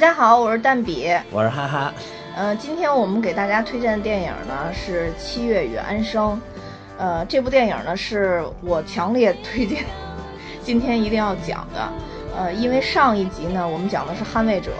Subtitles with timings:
[0.00, 1.92] 大家好，我是蛋比，我是哈哈。
[2.34, 6.34] 呃，今天我们给大家推荐的电影呢是《七月与安生》。
[6.96, 9.84] 呃，这部电影呢是我强烈推荐，
[10.62, 11.86] 今天一定要讲的。
[12.34, 14.70] 呃，因为上一集呢我们讲的是《捍卫者》，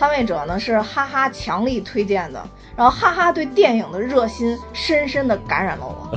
[0.00, 2.40] 捍卫者》呢是哈哈强力推荐的，
[2.76, 6.08] 然后哈哈对电影的热心深深的感染了我。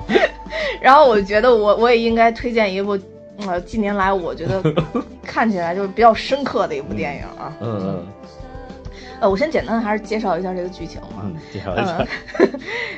[0.82, 2.98] 然后我觉得我我也应该推荐一部。
[3.46, 4.62] 呃，近年来我觉得
[5.32, 7.52] 看起来就是比较深刻的一部电影啊。
[7.60, 8.06] 嗯嗯。
[9.20, 11.22] 呃，我先简单还是介绍一下这个剧情嘛。
[11.22, 12.06] 嗯，介绍一下。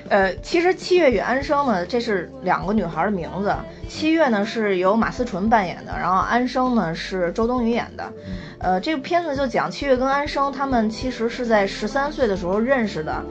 [0.09, 3.55] 呃，其实七月与安生呢，这是两个女孩的名字。
[3.89, 8.13] 七月呢是由马思纯扮演的，然后安生呢是周冬雨演的。
[8.59, 13.23] 呃，这个片子就讲七月跟安生他们其实是在十三岁的时候认识的。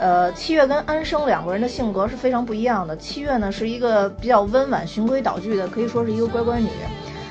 [0.00, 2.96] 呃，七月跟安生两个人的性格是非常不一样的。
[2.96, 6.68] 七月呢是一个比较温婉、循规蹈矩的，可以说是一个乖乖女。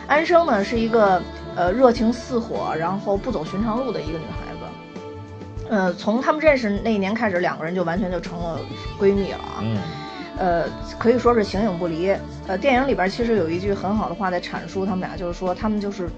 [0.09, 1.21] 安生呢是一个
[1.55, 5.69] 呃热情似火，然后不走寻常路的一个女孩子。
[5.69, 8.59] 呃，从他们认识那一年开始，两个人就完全就成了
[8.99, 9.61] 闺蜜了啊。
[9.61, 9.77] 嗯。
[10.39, 10.63] 呃，
[10.97, 12.11] 可以说是形影不离。
[12.47, 16.09] 呃，电影里边其实有一句很好的话在阐述他们俩，就是说他们就是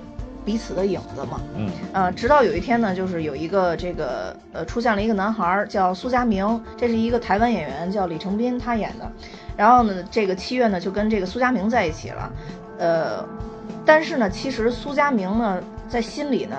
[0.46, 1.42] 彼此的影子嘛。
[1.58, 1.70] 嗯。
[1.92, 9.12] 呃，直到有一天呢，就是有一个这个呃出现了一个男孩叫苏佳明，这是一个台湾演员叫李成斌他演的。
[9.58, 12.32] 然后呢，这个七月呢就跟这个苏佳明在一起了。
[12.80, 13.24] 呃，
[13.86, 16.58] 但是呢，其实苏佳明呢在心里呢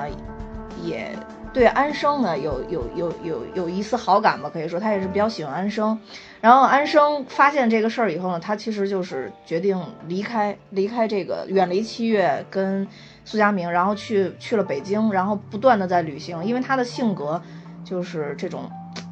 [0.83, 1.11] 也。
[1.55, 6.01] 对安生呢有有有有有一丝好感吧，可以说他也是比较喜欢安生。
[6.41, 12.89] 然后安生发现这个事儿以后呢，他其实就是决定离开离开这个远离七月跟
[13.27, 17.39] 苏佳明，然后去去了北京，然后不断的在旅行，因为他的性格
[17.85, 18.63] 就是这种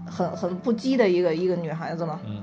[0.07, 2.19] 很很不羁的一个一个女孩子嘛。
[2.27, 2.43] 嗯。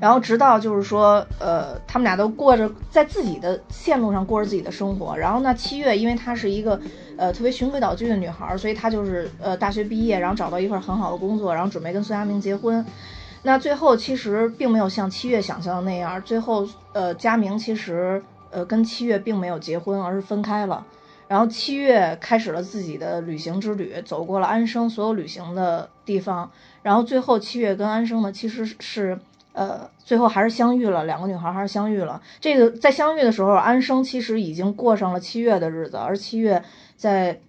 [0.00, 5.16] 然后直到就是说，呃，他们俩都过着在自己的线路上过着自己的生活。
[5.16, 6.78] 然后呢，七月因为她是一个
[7.16, 12.84] 呃特别循规蹈矩的女孩，所以她就是呃大学毕业，然后找到一份很好的工作，然后准备跟孙佳明结婚。
[13.42, 20.84] 那最后其实并没有像七月想象的那样，最后呃佳明其实呃跟七月并没有结婚，而是分开了。
[21.28, 26.50] 然后七月开始了自己的旅行之旅，走过了安生所有旅行的地方。
[26.82, 29.18] 然后最后七月跟安生呢，其实是。
[29.54, 32.20] 呃，最后还是相遇了，两个女孩还是相遇了。
[32.40, 36.62] 这个在相遇的时候，安生其实已经过上了七月的日子，而七月
[36.96, 37.40] 在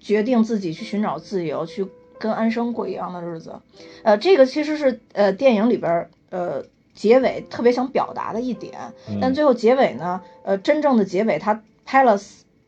[0.00, 1.86] 决定自己去寻找自由，去
[2.18, 3.54] 跟安生过一样的日子。
[4.02, 8.74] 呃，这个其实是呃电影里边呃结尾特别想表达的一点，
[9.20, 12.18] 但最后结尾呢，呃，真正的结尾他拍了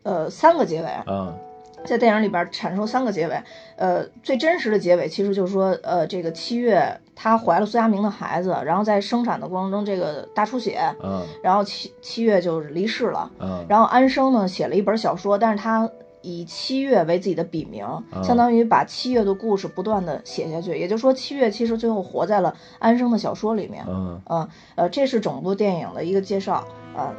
[0.04, 0.88] 呃三个结尾。
[1.06, 1.36] 嗯。
[1.84, 3.40] 在电影里边阐述三个结尾，
[3.76, 15.90] 呃，最真实的结尾其实就是说，呃，这个七月她怀了苏佳明的孩子，然后在生产的过程中这个大出血，嗯，然后七七月就离世了，嗯，然后安生呢写了一本小说，但是他
[16.22, 17.84] 以七月为自己的笔名，
[18.22, 26.64] 相当于把七月的故事不断的写下去，也就是说七月其实最后活在了安生的小说里面，嗯，呃，呃，这是整部电影的一个介绍，
[26.96, 27.12] 呃。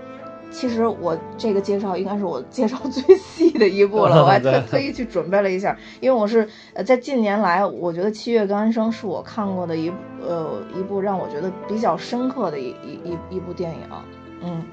[0.51, 12.99] 其实我这个介绍应该是我介绍 最细的一部了， 我还特特意去准备了一下，因为我是呃在近年来，我觉得《七月跟安生》是我看过的一呃一部让我觉得比较深刻的一一
[13.29, 13.79] 一一部电影，
[14.43, 14.63] 嗯，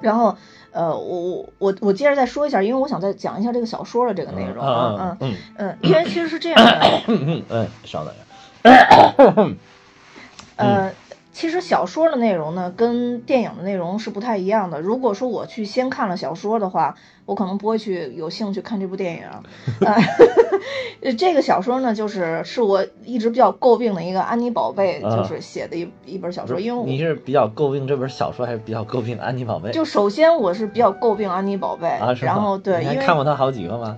[0.00, 0.34] 然后
[0.72, 7.02] 呃我我我我接着再说一下，因为我想再讲一下这个小说的这个内容，嗯嗯嗯，因为其实是这样的，
[7.50, 9.56] 嗯，稍等一下，
[10.56, 10.90] 呃。
[11.40, 14.78] 其实小说的内容呢，跟电影的内容是不太一样的。
[14.78, 16.94] 如果说我去先看了小说的话，
[17.24, 19.22] 我可能不会去有兴趣看这部电影。
[21.00, 26.60] 呃，这个小说呢，就是是我一直比较诟病的一个安妮宝贝，就是写的一一本小说。
[26.60, 29.70] 因为你是比较诟病这本小说，还是比较诟病安妮宝贝？
[29.70, 33.96] 就首先我是比较诟病安妮宝贝，然后对，因为看过她好几个吗？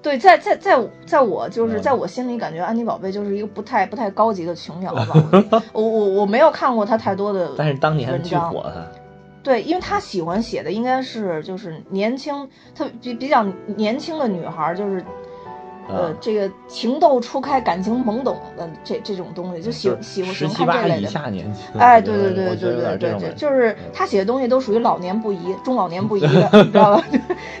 [0.00, 5.06] 对，在在在在我就是在我心里感觉安妮宝贝就是一个不太不太高级的琼瑶吧。
[5.72, 8.86] 我我我没有看过她太多的，但是当年巨火她。
[9.42, 13.44] 对，因为她喜欢写的应该是就是年轻，特比比较
[13.76, 15.04] 年轻的女孩，就是。
[15.88, 21.10] 呃，这个情窦初开、感情懵懂的这这种东西，就喜喜欢喜欢看这类的。
[21.78, 27.04] 哎，对对对对对对对，就是他写的东西都属于老年不宜、中老年不宜的，你知道吧？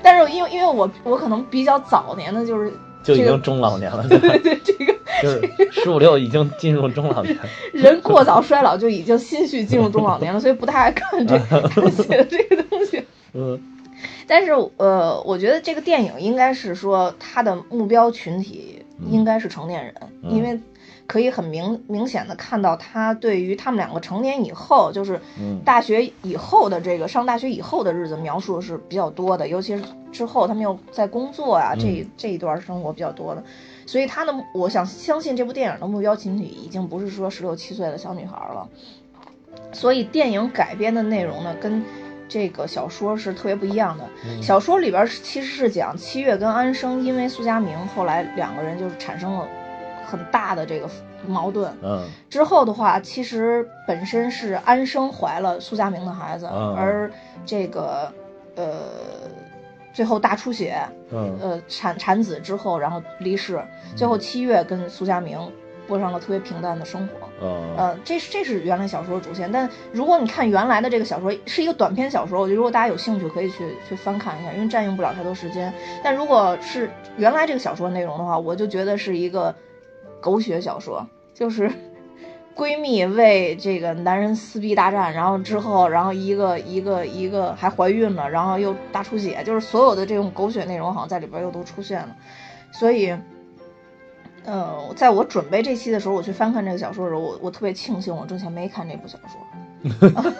[0.02, 2.72] 但是因为因为我我可能比较早年的，就是
[3.02, 4.06] 就已经中老年了。
[4.08, 7.36] 对对 对，这个 就是十五六已经进入中老年。
[7.72, 12.57] 人过早衰老就已经心绪进入中老年了，所以不太爱看这他写的这个。
[14.28, 20.60] 但是，呃，我觉得这个电影应该是说，它的目标群体应该是成年人，因为
[21.06, 29.82] 可以很明明显的看到他对于他们两个成年以后，就是嗯大学以后的这个上大学以后的日子描述是比较多的，尤其是
[30.12, 33.42] 之后他们又在工作啊，这嗯这一段生活比较多的，
[33.86, 38.68] 所以他的我想相信这部电影的目标群体已经不是说十六七岁的小女孩了，
[39.72, 41.82] 所以电影改编的内容呢跟。
[42.28, 44.04] 这个小说是特别不一样的。
[44.26, 49.48] 嗯小说里边是其实是讲七月跟安生因为苏佳明后来两个人就是产生了
[50.06, 50.88] 很大的这个
[51.26, 51.72] 矛盾。
[51.82, 57.10] 嗯之后的话，其实本身是安生怀了苏佳明的孩子，嗯而
[57.46, 58.12] 这个
[58.54, 58.74] 呃
[59.92, 60.80] 最后大出血，
[61.10, 63.60] 嗯呃产产子之后，然后离世，
[63.96, 65.38] 最后七月跟苏佳明
[65.88, 67.27] 过上了特别平淡的生活。
[67.40, 75.72] 呃，这是这是原来小说的主线，但如果你看原来的这个小说是一个短篇小说，我觉得如果大家有兴趣可以去去翻看一下，因为占用不了太多时间。
[76.02, 79.54] 但如果是原来这个小说内容的话，我就觉得是一个
[80.20, 81.70] 狗血小说，就是
[82.56, 92.16] 闺蜜为这个男人撕逼大战，然后之后，然后一个一个一个还怀孕了，然后又大出血，就是所有的这种狗血内容好像在里边又都出现了，
[92.72, 93.16] 所以。
[94.44, 99.38] 呃，在我准备这期的时候，我去翻看这个小说的时候，我我特别庆幸我之前没看这部小说，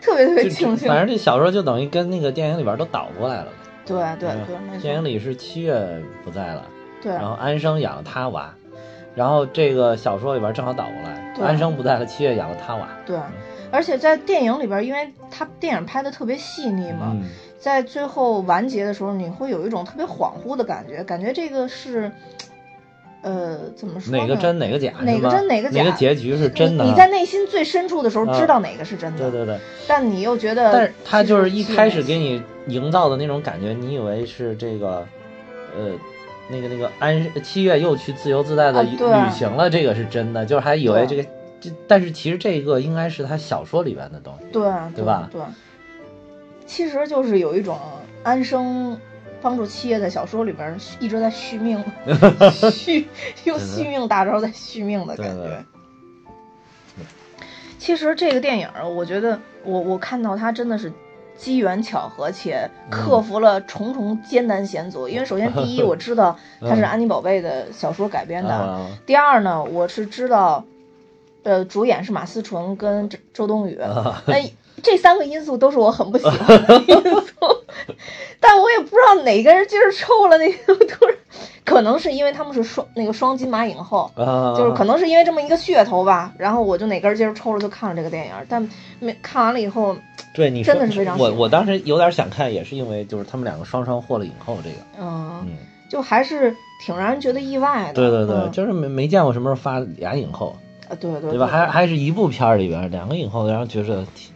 [0.00, 0.88] 特别特别庆幸。
[0.88, 3.48] 反正这小说就等于跟那个电影里边都倒过来了。
[3.84, 6.64] 对对嗯对，电影，里是七月不在了，
[7.02, 8.54] 对然后安生养了他娃，
[9.14, 12.88] 然后这个小说里边正好倒过来，对安生不在了，七月养了他娃。
[13.04, 13.18] 对，
[13.72, 17.28] 而且在电影里边，因为他电影拍的特别细腻嘛，嗯
[17.62, 22.10] 在最后完结的时候，你会有一种特别恍惚的感觉，感觉这个是，
[23.22, 24.10] 呃，怎么说？
[24.14, 24.92] 哪个真哪个假？
[25.02, 26.84] 哪个真哪个假哪个结局是真的？
[26.84, 32.42] 你你在内心最深处的时候啊知道哪个是真的，对对对，但你又觉得，但是他就是一开始给你。
[32.68, 35.04] 营造的那种感觉，你以为是这个，
[35.76, 35.90] 呃，
[36.48, 38.96] 那个那个安七月又去自由自在的旅
[39.32, 41.24] 行了，这个是真的，就是还以为这个，
[41.60, 44.46] 这但是其实这个应该是他小说里边的东西。
[44.52, 44.62] 对
[44.94, 45.40] 对吧对，
[46.66, 47.78] 其实就是有一种
[48.22, 48.98] 安生
[49.40, 51.82] 帮助七爷在小说里边一直在续命，
[52.72, 53.08] 续
[53.44, 55.64] 用续命大招在续命的感觉。
[57.78, 60.92] 其实这个电影儿，我觉得我我看到它真的是
[61.36, 65.08] 机缘巧合，且克服了重重艰难险阻。
[65.08, 70.64] 因为首先第一，我知道 它是安妮宝贝的小说改编的；啊，第二呢，我是知道，
[71.42, 74.38] 呃，主演是马思纯跟周周冬雨，啊那
[74.82, 77.32] 这三个因素都是我很不喜欢的因素，
[78.40, 81.16] 但我也不知道哪根筋儿抽了那个突然，
[81.64, 84.10] 可能是因为他们是双那个双金马影后。
[84.14, 89.96] 啊就是可能是因为这么一个噱头吧，然后我就哪根筋儿抽了就看了这个电影，但没看完了以后，
[90.34, 95.56] 对你真的是非常喜欢我我当时有点想看，也是因为就是他们两个双双获了影后，这个，嗯，嗯，
[95.88, 97.94] 就还是挺让人觉得意外的。
[97.94, 100.56] 对对对，嗯就是没没见过什么时候发俩影后，
[100.88, 101.46] 啊，对对对吧？
[101.46, 104.32] 还还是一部片儿里边两个影后，然后觉得挺。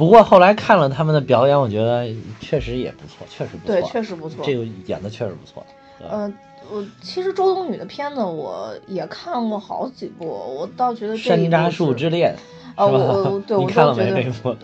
[0.00, 2.08] 不过后来看了他们的表演，我觉得
[2.40, 4.42] 确实也不错，确实不错，对，确实不错。
[4.42, 5.62] 这个演的确实不错。
[5.98, 6.32] 对吧呃，
[6.72, 12.34] 我其实周冬雨的片子我也看过好几部，我倒觉得山楂树之恋，
[12.76, 13.92] 啊，是吧我我对 我看了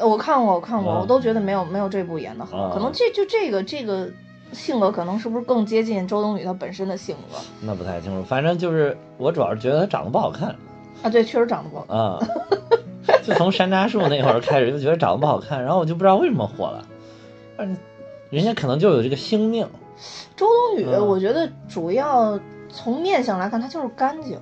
[0.00, 2.56] 我看过，我看过，啊我都觉得没有没有这部演的好。
[2.56, 4.08] 啊可能这就这个这个
[4.52, 10.56] 性格，可能是不是更接近周冬雨她本身的性格那不太清楚，反正就是我主要是觉得她长得不好看
[11.02, 11.10] 啊？
[11.10, 11.94] 对，确实长得不好。
[11.94, 12.18] 啊。
[13.26, 16.86] 就从山楂树那会儿开始就觉得长得不好看，然后我就不知道为什么火了。
[17.56, 17.76] 嗯，
[18.30, 19.68] 人家可能就有这个星命，
[20.36, 24.38] 周冬雨，嗯我觉得主要从面相来看，她就是干净。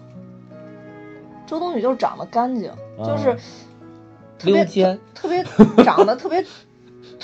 [1.47, 3.38] 周冬雨就是长得干净，就是嗯
[4.38, 4.64] 特别
[5.14, 5.45] 特别
[5.85, 6.45] 长得特别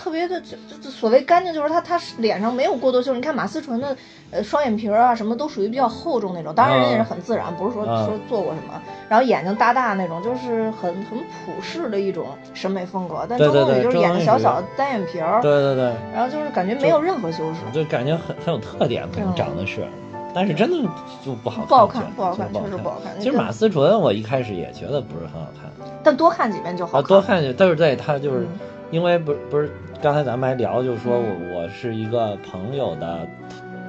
[0.00, 3.19] 特别的，就就所谓干净，就是她她脸上没有过多修饰。
[3.19, 3.95] 你看马思纯的
[4.30, 8.80] 呃双眼皮儿啊什么都属于比较厚重那种，当然人家是很自然，不是说嗯说做过什么。
[9.11, 13.26] 然后眼睛大大那种，就是很很普世的一种审美风格。
[13.28, 17.61] 但周冬雨就是眼睛小小的单眼皮儿，对对对，然后就是感觉没有任何修饰。
[17.73, 19.87] 就感觉很很有特点，可能嗯长得是，
[20.35, 20.88] 但是真的
[21.23, 25.71] 就不好看，不好看不好看确实不好看其实马思纯我一开始也觉得不是很好看，
[26.02, 27.02] 但多看几遍就好。
[27.02, 28.49] 多看见，但是对他就是嗯
[28.90, 29.70] 因为不是不是，
[30.02, 33.26] 刚才咱们还聊，就是说嗯我我是一个朋友的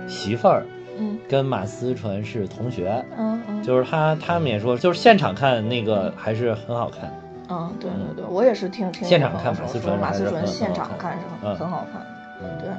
[0.08, 0.64] 媳妇儿，
[1.00, 7.12] 嗯跟马思纯是同学，嗯嗯就是他他们也说，就是现场看那个还是很好看，
[7.50, 12.06] 嗯，对对对，我也是听听现场看马思纯马思纯现场看看是嗯很很好看。
[12.44, 12.70] 嗯，对，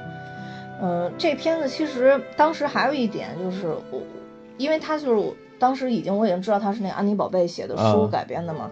[0.80, 4.00] 呃，这片子其实当时还有一点就是我，
[4.58, 8.70] 因为他就是我当时已经我已经知道他是那个安妮宝贝写的书啊改编的嘛。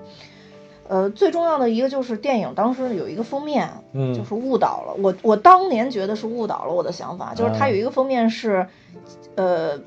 [0.91, 4.13] 呃，最重要的一个就是电影当时有一个封面，嗯。
[4.13, 5.15] 就是误导了我。
[5.23, 8.67] 我当年觉得是误导了我的想法，就是它啊有一个封面是，
[9.37, 9.79] 呃，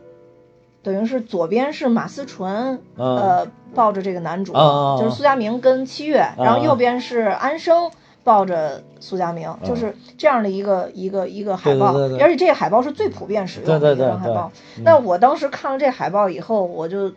[0.82, 3.18] 等于是左边是马思纯，嗯。
[3.18, 4.54] 呃，抱着这个男主，
[4.98, 7.92] 就是苏佳明跟七月，然后右边是安生
[8.24, 12.24] 抱着苏佳明，就是这样的一个一个一个海报，嗯对对对对。
[12.24, 14.50] 而且这个海报是最普遍使用的一对对对张海报。
[14.86, 17.12] 那我当时看了这海报以后，我就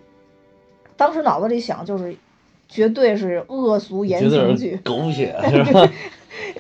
[0.96, 2.16] 当时脑子里想，就是
[2.68, 5.90] 绝对是恶俗言情剧，狗血 是吧？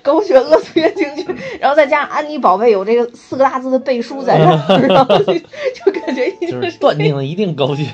[0.02, 1.26] 狗血恶俗言情剧，
[1.60, 7.84] 然后再加上安妮宝贝有这个四个大字的背书在这儿， 然后就就感觉一定就是断定了一定狗血？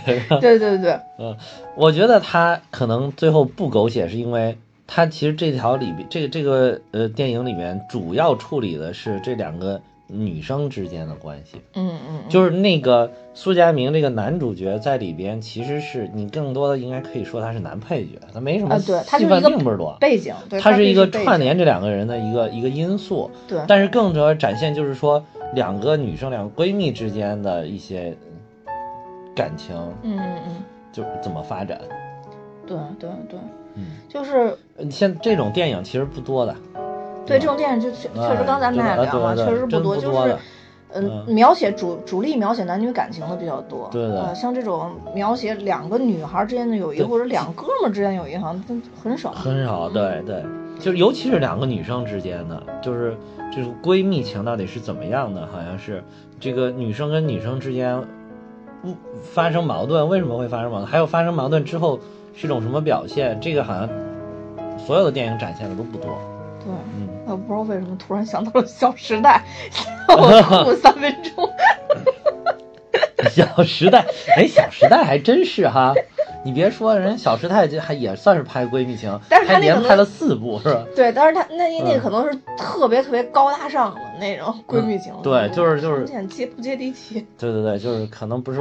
[0.40, 1.37] 对对对，嗯，
[1.75, 9.81] 我觉得他可能最后不狗血，是因为他其实这条里边，这个这个呃电影里面主要处理的是这两个
[10.12, 12.28] 女生之间的关系，嗯嗯，嗯。
[12.28, 19.97] 就是那个苏佳明这个男主角在里边，其实是你更多的应该可以说他是男配角，他没什么戏份并不是多。
[19.99, 28.14] 背景，对，它是一个串，联这两个人的一个一个因素，对，但是更主要展现就是说两个女生、两个闺蜜之间的一些
[29.35, 30.57] 感情，嗯嗯嗯，
[30.92, 31.81] 就怎么发展。
[32.66, 33.38] 对对对，
[33.75, 36.54] 嗯，就是呃像这种电影其实不多的，
[37.26, 40.37] 对这种电影就确确实，刚才咱们俩也聊嘛，哎对对对确实不多，就是。
[40.95, 49.31] 嗯，嗯描写主主力描写男女感情的比较多，对的呃，像这种描写两个女孩之间的友谊或者两哥们儿之间友谊，好像真很少。
[49.31, 50.45] 很少，对对，
[50.79, 53.17] 就尤其是两个女生之间的，就是
[53.50, 55.49] 这种闺蜜情到底是怎么样的？
[55.50, 56.05] 好像是
[56.38, 57.99] 这个女生跟女生之间
[58.83, 60.87] 不发生矛盾，为什么会发生矛盾？
[60.87, 61.99] 还有发生矛盾之后
[62.35, 63.41] 是一种什么表现？
[63.41, 63.88] 这个好像
[64.76, 66.19] 所有的电影展现的都不多。
[66.64, 69.42] 对，嗯，我不知道为什么突然想到了《小时代》，
[70.09, 71.49] 让我哭三分钟。
[73.31, 74.04] 小时代，
[74.37, 75.95] 哎，小时代还真是哈。
[76.45, 80.85] 你别说，人家小时代这还也算是拍闺蜜情，但是他连拍了四部是吧？
[80.95, 88.61] 对，但是他那那可能是特别特别高大上的那种闺蜜情，对就是就是很接不接地气，对对对，就是可能不是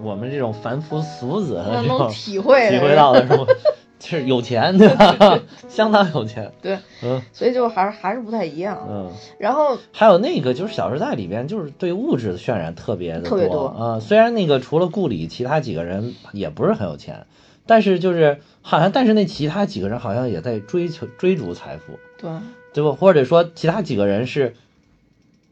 [0.00, 3.44] 我们这种凡夫俗子的能体会体会到的是吗？
[4.00, 5.38] 就是有钱 对吧？
[5.68, 6.52] 相当有钱。
[6.60, 8.86] 对，嗯所以就还是还是不太一样。
[8.88, 17.26] 嗯，然后还有那个就是《小时代》里边，就是对物质的渲染特别的特别多啊、虽然那个除了顾里，其他几个人也不是很有钱，
[17.66, 22.30] 但是就是好像，但是那其他几个人好像也在追求追逐财富，对
[22.72, 22.92] 对吧？
[22.92, 24.54] 或者说其他几个人是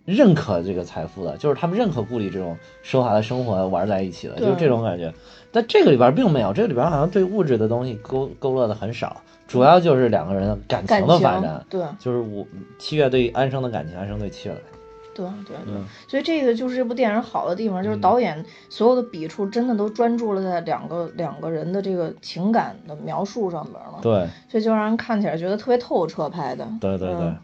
[0.05, 5.13] 认可这个财富的，就是他们认可顾里这种奢华的生活玩在一起的，就是这种感觉。
[5.51, 11.83] 但这个里边并没有，这个里边好像对物质的东西勾勾勒的很少，主要就是两个人的感情的发展，对。
[11.99, 12.45] 就是我
[12.79, 14.81] 七月对安生的感情，安生对七月的感情。
[15.15, 15.85] 对对对，嗯。
[16.09, 24.27] 所以这个就是这部电影好的地方，就是导演所有的笔触真的都专注了在两个两个人的这个情感的描述上边了，对。
[24.51, 26.67] 所以就让人看起来觉得特别透彻拍的。
[26.81, 27.21] 对对对。
[27.21, 27.37] 嗯，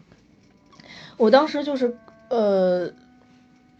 [1.15, 1.95] 我当时就是
[2.31, 2.89] 呃。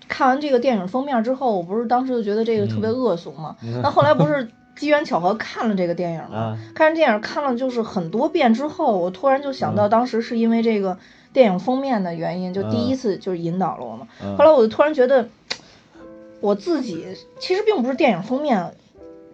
[0.07, 3.55] 看完这个电影封面之后，我不是当时就觉得这个特别恶俗嘛？
[3.81, 6.37] 那、后来不是机缘巧合看了这个电影嘛？
[6.37, 10.97] 啊看完电影看了就是很多遍之后，我突然就想嗯到，当时是因为这个
[11.31, 14.05] 电影封面的原因，就第一次就是引导了我嘛。
[14.21, 15.29] 嗯后来我就突然觉得，
[16.41, 17.05] 我自己
[17.39, 18.73] 其实并不是电影封面。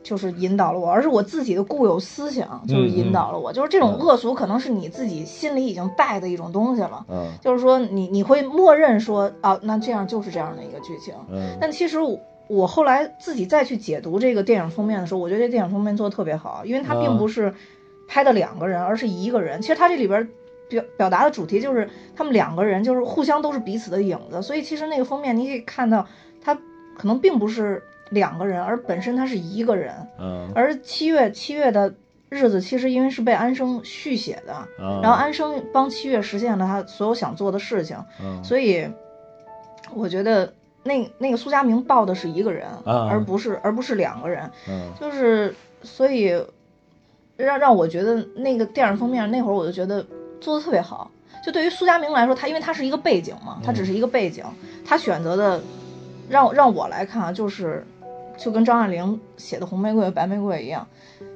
[0.07, 3.51] 就是引导了我，而是我自己的固有思想，就是引导了我。
[3.51, 7.05] 就是这种嗯恶俗，可能是你自己心里已经带的一种东西了。
[7.09, 11.13] 嗯就是说你，你会默认说啊，那这样就是这样的一个剧情。
[11.29, 17.53] 嗯但其实我我后来自己再去解读这个电影封面的时候，我觉得这电影封面做的特别好，因为它并嗯不是
[18.07, 19.61] 拍的两个人，而是一个人。
[19.61, 20.25] 其实它这里边
[20.69, 26.07] 表表达的主题就是他们两个人就是互相都是彼此的影子，所以其实那个封面你可以看到，
[26.41, 26.55] 它
[26.97, 29.93] 可能并不是两个人，而本身他是一个人。
[30.19, 31.93] 嗯而七月七月的
[32.29, 37.97] 日子，其实因为是被安生续写的，嗯，然后安生帮七月实现了他所有想做的事情。
[38.21, 38.87] 嗯所以
[39.93, 46.33] 我觉得那那个苏佳明抱的是一个人，啊而不是而不是两个人，嗯就是所以
[47.35, 50.05] 让让我觉得那个电影封面那会儿我就觉得
[50.41, 51.09] 做的特别好。
[51.45, 54.43] 就对于苏佳明来说，他因为他是一个背景嘛，他只是一个背景，
[54.83, 55.61] 他选择的
[56.27, 57.85] 让让我来看啊，就是
[58.37, 60.87] 就跟张爱玲写的《红玫瑰》《白玫瑰》一样，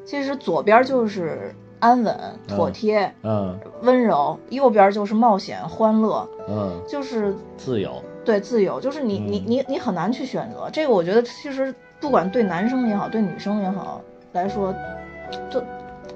[0.05, 2.15] 其实左边就是安稳、
[2.47, 10.69] 妥帖、嗯温柔，右边就是冒险、欢乐，嗯，就是自由，对自由，就是你你嗯你你很难去选择。
[10.71, 13.99] 这个我觉得其实不管对男生也好，对女生也好
[14.33, 14.73] 来说，
[15.49, 15.63] 都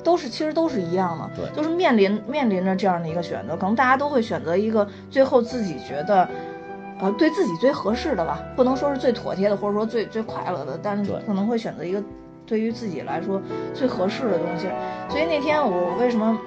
[0.04, 6.30] 都是其实都是一样的，对就是面临面临着这样的一个选择，可能大家都会选择一个最后自己觉得。
[7.00, 12.02] 呃，对自己最合适的吧，不能说是最妥帖的，或者说最最快乐的，但是可能会选择一个
[12.46, 13.42] 对于自己来说
[13.74, 14.68] 最合适的东西。
[15.10, 16.38] 所以那天我为什么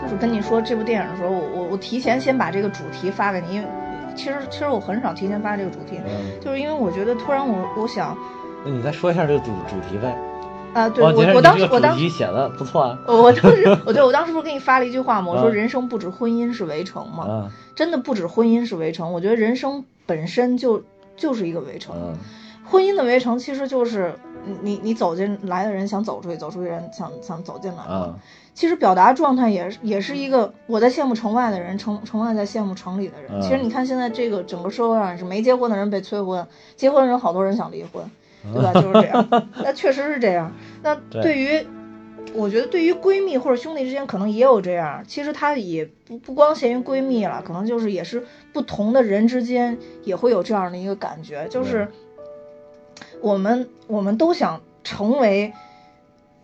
[0.00, 3.68] 就是跟你说这部电影的时候，我我我提前先把这个主题发给你，因为
[4.14, 8.16] 其实其实我很少提前发这个主题，嗯就是因为我觉得突然我我想，
[8.64, 10.16] 那你再说一下这个主主题呗。
[10.74, 12.98] 啊，对我我当时我当时题写的不错啊。
[13.06, 15.32] 我当时我对我当时不是给你发了一句话吗？
[15.32, 17.26] 我说嗯人生不止婚姻是围城嘛？
[17.28, 20.82] 嗯真的不止婚姻是围城，我觉得人生本身就
[21.16, 21.94] 就是一个围城。
[21.96, 22.14] 嗯
[22.62, 27.82] 婚姻的围城其实就是你你你走进来的人想走出去，走出去的人想想走进来。
[27.88, 28.14] 嗯
[28.52, 33.32] 其实表达状态也是也是一个我在羡慕城外的人，城城外在羡慕城里的人。
[33.32, 36.46] 嗯其实你看现在这个整个社会上是没结婚的人被催婚，
[36.76, 38.04] 结婚的人好多人想离婚，
[38.52, 38.72] 对吧？
[38.74, 40.52] 就是这样，那确实是这样。
[40.82, 41.66] 那对对于
[42.32, 51.88] 我觉得对于闺蜜或者兄弟之间可能也有这样，其实它也不不光限于闺蜜了，可能就是也是不同的人之间也会有这样的一个感觉，就是
[53.20, 55.52] 我们我们都想成为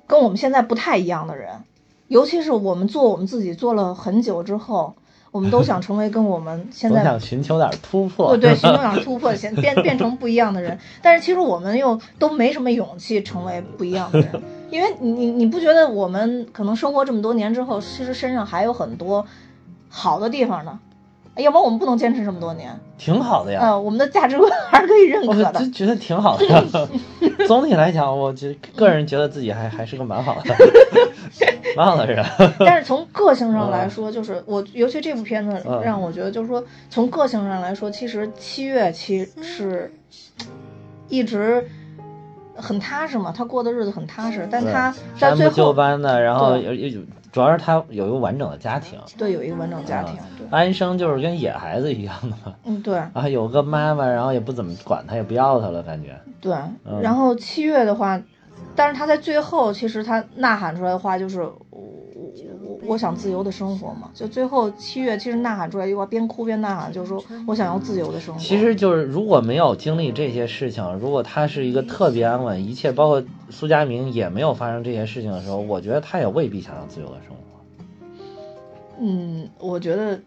[0.06, 1.62] 跟我们现在不太一样的人，
[2.08, 4.96] 尤其是我们做我们自己做了很久之后，
[5.36, 8.36] 我们都想成为跟我们 现在想寻求点突破。
[8.36, 10.76] 对对， 寻求点突破，先变变成不一样的人。
[11.02, 19.24] 但是其实我们又都没什么勇气成为不一样的人，因为你你你不觉得我们可能生活这么多年之后，其实身上还有很多
[19.90, 20.78] 好的地方呢？
[21.42, 22.70] 要不然我们不能坚持这么多年。
[22.98, 23.60] 挺好的呀。
[23.62, 25.70] 呃，我们的价值观还是可以认可的就。
[25.70, 26.62] 觉得挺好的呀。
[27.46, 30.54] 总体来讲，我觉得个人觉得自己还还是个蛮好的，
[31.76, 32.24] 蛮好的人。
[32.60, 39.92] 但是从个性上来说，就是我，尤其这部片子嗯让我觉得，就是说从个性上来说，其实七月其是
[41.08, 41.68] 一直
[42.56, 47.00] 很踏实嘛，他过的日子很踏实，但对他在最按部就后班的，然后对有有，
[47.36, 48.98] 主要是他有一个完整的家庭。
[49.18, 56.18] 对有一个完整家庭，对，安生就是跟野孩子一样的嘛，嗯对 啊，有个妈妈，然后也不怎么管他，也不要他了，感觉。
[56.40, 56.54] 对
[56.86, 56.98] 嗯。
[57.02, 58.18] 然后七月的话，
[58.74, 61.46] 但是他在最后其实他呐喊出来的话就是
[62.86, 68.40] 我想自由的生活嘛，就最后七月其实呐喊出来一句话，边哭边呐喊，就是说我想要自由的生活。
[68.40, 77.36] 其实就是如果没有经历这些事情，如果他是一个特别安稳，一切包括苏佳明也没有发生这些事情的时候，我觉得他也未必想要自由的生活。
[78.98, 80.18] 嗯，我觉得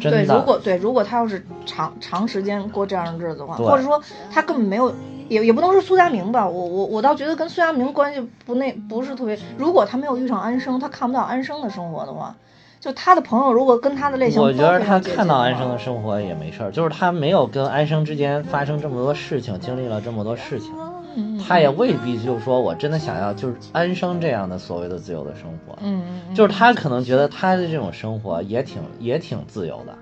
[0.00, 4.92] 对，如果对，如果他要是长长时间过这样的日子的话，或者说他根本没有，
[5.30, 9.38] 也也不能说苏佳明吧，我我我倒觉得跟苏佳明关系不那不是特别。
[9.56, 12.34] 如果他没有遇上安生，他看不到安生的生活的话，
[12.80, 20.74] 就他的朋友如果跟他的类型，我觉得他看到安生的，生活也没事儿，就是他没有跟安生之间发生这么多事情，经历了这么多事情，
[21.14, 29.94] 嗯他也未必就是说我真的想要就是安生这样的所谓的自由的生活，嗯嗯就是他可能觉得他的这种生活也挺也挺自由的，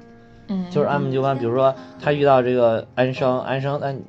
[0.48, 1.36] 嗯，就是按部就班。
[1.38, 4.02] 比如说他遇到这个安生，安生，嗯，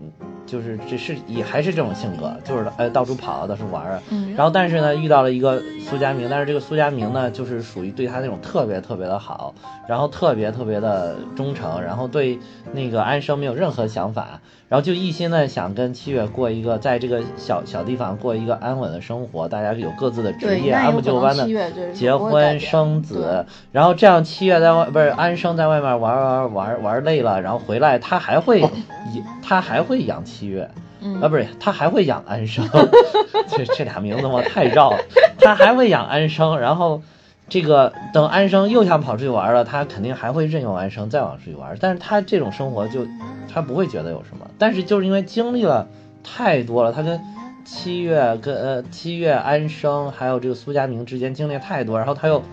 [0.50, 4.00] 就是这是也还是这种性格，就是呃到处跑，到处玩儿。
[4.10, 9.54] 嗯然后但是呢，遇到了一个苏佳明，但是这个苏佳明呢，就是属于对他那种特别特别的好，
[9.88, 12.40] 然后特别特别的忠诚，然后对
[12.74, 28.64] 那个安生没有任何想法，然后就一心的想跟七月过一个在这个小小地方过一个安稳的生活，大家有各自的职，业，按部就班的结婚生子，然后这样七月在外不是安生在外面玩玩玩玩累了，然后回来他还会
[29.44, 30.70] 他还会养七月。
[31.02, 32.68] 嗯啊，不是，他还会养安生，
[33.50, 34.98] 这这俩名字嘛太绕了。
[35.40, 37.02] 他还会养安生，然后
[37.48, 41.78] 这个等安生又想跑出去玩了，他肯定还会任由安生再往出去玩。
[41.80, 43.08] 但是他这种生活就
[43.54, 45.88] 他不会觉得有什么，但是就是因为经历了
[46.24, 47.20] 太多了，他跟
[47.64, 52.44] 七月跟呃七月安生还有这个苏佳明之间经历太多，然后他又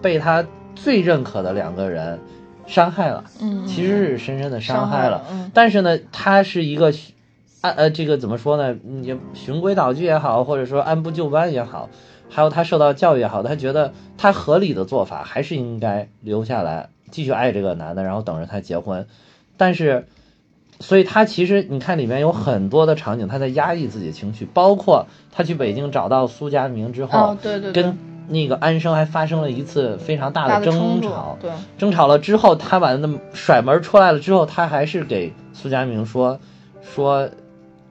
[0.00, 0.42] 被他
[0.74, 2.18] 最认可的两个人
[2.66, 5.18] 伤害了，嗯，其实是深深的伤伤害了。
[5.18, 6.92] 害了嗯但是呢，他是一个
[7.62, 8.76] 按呃这个怎么说呢？
[8.86, 11.88] 嗯也循规蹈矩也好，或者说按部就班也好，
[12.28, 19.06] 还有他受到教育也好，他觉得他合理的做法还是应该留下来继续爱这个男的，然后等着他结婚。
[19.56, 20.06] 但是，
[20.80, 27.96] 所以他其实你看里面有很多的场景，他在压抑自己的情绪，包括他去北京找到苏佳明之后，哦对对对跟
[28.28, 31.38] 那个安生还发生了一次非常大大的争吵。
[31.40, 36.40] 对，争吵了之后，他把那甩门出来了之后，他还是给苏佳明说
[36.82, 37.28] 说，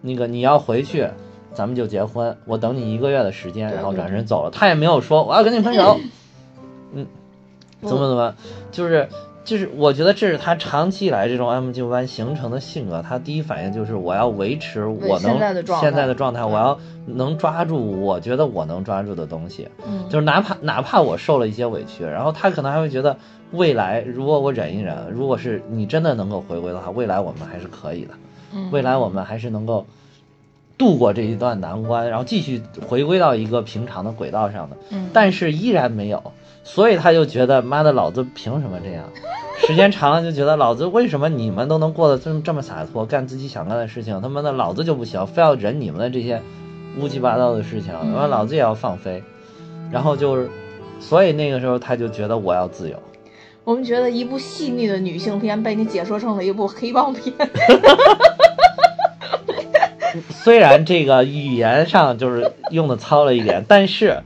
[0.01, 1.07] 那个你要回去，
[1.53, 4.51] 咱们就结婚，我等你一个月的时间，然后转身走了。
[4.51, 5.99] 他也没有说我要跟你分手，
[6.93, 7.05] 嗯，
[7.81, 8.35] 怎么怎么，
[8.71, 9.07] 就是
[9.43, 13.01] 就是，我觉得这是他长期以来这种按部就班形成的性格。
[13.01, 19.67] 他第一反应就是我要维持我能现在的状态现在的状态，我要能抓住我觉得我能抓住的东西。
[19.85, 23.17] 嗯，就是哪怕哪怕我受了一些委屈，然后他可能还会觉得
[23.51, 28.19] 未来如果我忍一忍，如果是你真的能够回归的话，未来我们还是可以的，嗯
[28.71, 29.85] 未来我们还是能够
[30.77, 34.77] 度过这一段难关，然后继续回归到一个平常的轨道上的。
[34.89, 36.33] 嗯但是依然没有，
[36.63, 39.05] 所以他就觉得妈的，老子凭什么这样？
[39.67, 46.41] 时间长了就觉得老子为什么你们都能过得这么这么洒脱，干自己想干的事情，他妈的老子就不行，非要忍你们的这些
[46.99, 49.23] 乌七八糟的事情，然后老子也要放飞，
[49.91, 50.49] 然后就是，
[50.99, 52.97] 所以那个时候他就觉得我要自由。
[53.63, 57.31] 我们觉得一部细腻的女性片被你解说成了一部黑帮片。
[60.29, 64.21] 虽然这个语言上就是用的糙了一点，但是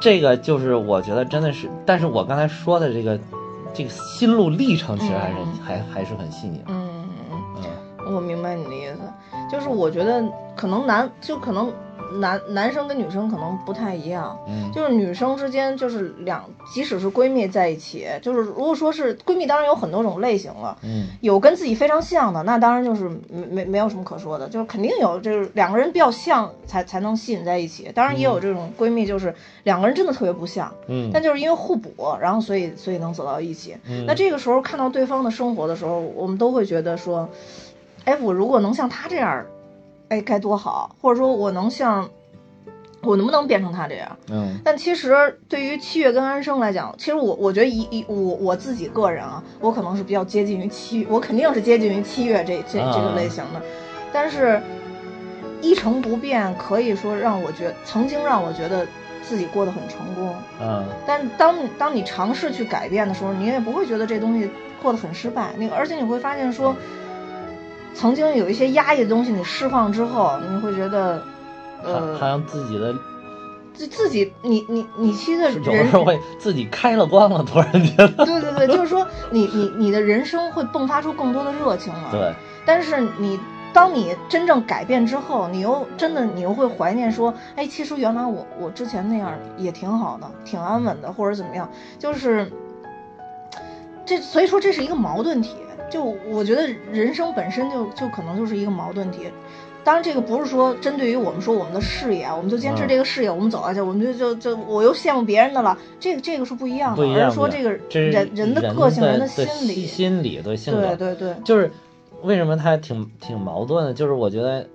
[0.00, 3.18] 这个就是我觉得真的是，但是我刚才说的这个
[3.74, 6.64] 这个心路历程其实还是、还还是很细腻的。
[6.68, 6.88] 嗯
[7.30, 9.00] 嗯嗯，我明白你的意思，
[9.50, 10.22] 就是我觉得
[10.56, 11.72] 可能男就可能。
[12.20, 27.90] 男男生跟女生可能不太一样，嗯，就是女生之间就是两，即使是闺蜜在一起，就是如果说是闺蜜，当然有很多种类型了，嗯，有跟自己非常像的，那当然就是没没没有什么可说的，就是肯定有，就是两个人比较像才才能吸引在一起。
[27.94, 33.76] 当然也有这种闺蜜，就是两个人真的特别不像，嗯，但就是因为互补，然后所以所以能走到一起。
[34.06, 37.28] 那这个时候看到对方的生活的时候，我们都会觉得说，
[38.04, 39.44] 哎，我如果能像他这样，
[40.12, 42.08] 哎，该多好，或者说我能像。
[43.04, 44.16] 我能不能变成他这样？
[44.30, 45.12] 嗯，但其实
[45.48, 53.60] 对于七月跟安生来讲，其实我我觉得一一我我自己个人啊，我可能是比较接近于七，我肯定是接近于七月这这这个类型的。
[54.12, 54.62] 但是
[55.60, 58.86] 一成不变，可以说让我觉曾经让我觉得
[59.20, 60.32] 自己过得很成功。
[60.60, 64.48] 嗯，但当当你尝试去改变的时候，你也不会觉得这东西
[64.80, 65.50] 过得很失败。
[65.58, 66.76] 那个，而且你会发现说，
[67.94, 71.22] 曾经有一些压抑的东西，你释放之后，你会觉得。
[71.84, 72.94] 呃，好像自己的，
[73.74, 82.08] 自自己，你你你其实有时候会自己开了光了，突然觉得，对对对，就是说你你你的人生会迸发出更多的热情了。
[82.12, 82.32] 对，
[82.64, 83.36] 但是你
[83.72, 92.48] 当你真正改变之后，你又真的你又会怀念说，哎，其实原来我我之前那样也挺好的，挺安稳的，或者怎么样，就是
[94.06, 95.56] 这所以说这是一个矛盾体。
[95.92, 99.28] 就我觉得人生本身就就可能就是一个矛盾体。
[99.84, 105.76] 当然，这个不是说针对于我们说我们的事业啊，我们就坚持这个事业，我们走下去，我们就就就我又羡慕别人的了。
[106.00, 111.70] 这个这个是不一样的，而是说这个人人的个性、人的心理、心理对性格，对对对，就是
[112.22, 114.66] 为什么他挺挺矛盾的，就是我觉得。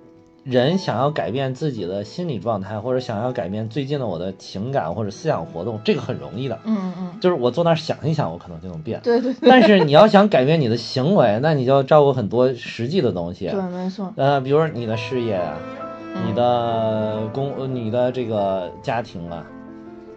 [0.48, 6.58] 人想要改变自己的心理状态，或者想要改变最近的我的情感或者思想活动，这个很容易的。
[6.64, 9.00] 嗯嗯，就是我坐那儿想一想，我可能就能变。
[9.02, 9.34] 对对。
[9.42, 13.48] 但是你要想改变你的行为，那你就要照顾很多实际的东西。
[13.48, 14.12] 对，没错。
[14.16, 15.58] 呃，比如说你的事业啊，
[16.26, 19.44] 你的工，你的这个家庭啊。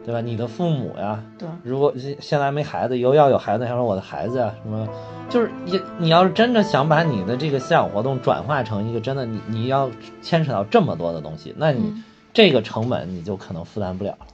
[0.03, 0.21] 对吧？
[0.21, 4.87] 你的父母呀，对，如果现在没孩子，以后要有孩子，还说我的孩子呀，什么，
[5.29, 9.89] 就是你，你要是真的想把你的这个思想活动转化成一个真的，你你要
[10.21, 11.93] 牵扯到这么多的东西，那你
[12.33, 14.27] 这个成本你就可能负担不了了。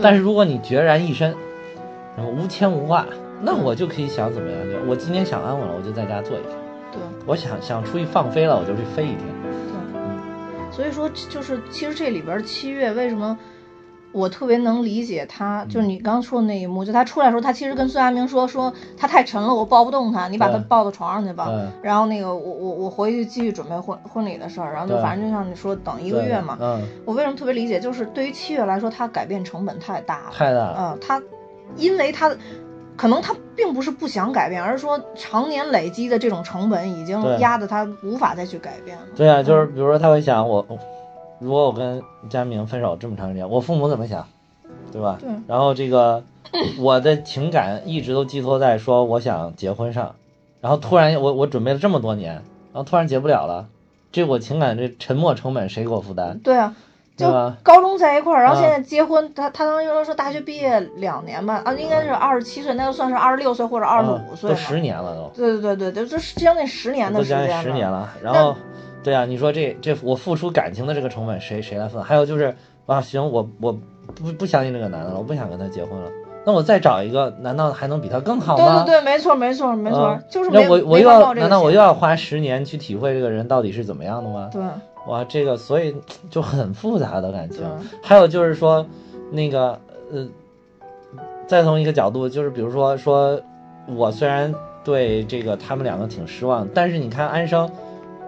[0.00, 1.34] 但是如果你决然一身，
[2.16, 3.04] 然后无牵无挂，
[3.42, 4.58] 那我就可以想怎么样？
[4.70, 6.52] 就我今天想安稳了，我就在家坐一天。
[6.92, 9.18] 对，我想想出去放飞了，我就去飞一天。
[9.42, 9.52] 对，
[9.94, 13.38] 嗯，所以说就是其实这里边七月为什么？
[14.12, 21.48] 我特别能理解他，就是你刚说的那一幕，就他出来的时候，他其实跟孙亚明说说他太沉了，我抱不动他，你把他抱到床上去吧。
[21.80, 26.58] 然后那个我我我回去继续准备婚婚礼的事儿，然后就反正就像你说等一个月嘛。
[26.60, 26.82] 嗯。
[27.04, 27.78] 我为什么特别理解？
[27.78, 30.32] 就是对于七月来说，他改变成本太大了。
[30.32, 30.76] 太大了。
[30.78, 31.22] 嗯，他
[31.76, 32.30] 因为他
[32.96, 39.04] 可能他并不是不想改变，而是说常年累积的这种成本已经压得他无法再去改变了。
[39.14, 40.66] 对啊，就是比如说他会想我。
[41.40, 44.28] 如果我跟佳明分手这么长时间，我父母怎么想，
[44.92, 45.16] 对吧？
[45.18, 45.28] 对。
[45.48, 46.22] 然后这个
[46.78, 50.14] 我的情感一直都寄托在说我想结婚上，
[50.60, 53.68] 然后突然我我准备了这么多年，然后突然结不了了，
[54.12, 56.38] 这我情感这沉没成本谁给我负担？
[56.40, 56.76] 对啊，
[57.16, 57.26] 就
[57.62, 65.30] 高中在一块儿，然后现在结婚，他他当时说大学毕业两年吧，啊，应该是二十七岁，那就算是二十六岁或者二十五岁都十年了都。
[65.34, 67.62] 对对对对对，就将近十年的时间了。
[67.62, 68.54] 十年了，然后。
[69.02, 72.02] 对啊，你说这这我付出感情的这个成本谁谁来分？
[72.02, 72.54] 还有就是
[72.86, 73.72] 啊，行，我我
[74.14, 76.10] 不不相信这个男的了，我不想跟他结婚了。
[76.44, 78.82] 那我再找一个，难道还能比他更好吗？
[78.84, 84.48] 对对对，没错没错没错，就是那我我又要难道我又要花十年去体会这个人到底是怎么样的吗？
[84.52, 84.62] 对，
[85.06, 85.94] 哇，这个所以
[86.30, 87.62] 就很复杂的感情。
[88.02, 88.84] 还有就是说，
[89.30, 89.78] 那个
[90.12, 90.28] 呃，
[91.46, 93.40] 再从一个角度，就是比如说说，
[93.86, 97.70] 我虽然对这个他们两个挺失望，但是你看安生。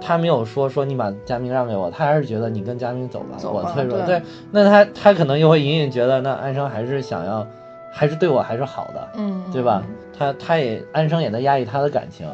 [0.05, 4.01] 他没有说说你把佳明让给我，他还是觉得你跟佳明走吧，我脆弱。
[4.03, 7.47] 对，那他他可能又会隐隐觉得，那安生还是想要，
[7.93, 9.83] 还是对我还是好的，嗯，对吧？
[10.19, 12.29] 他他也安生也在压抑他的感情，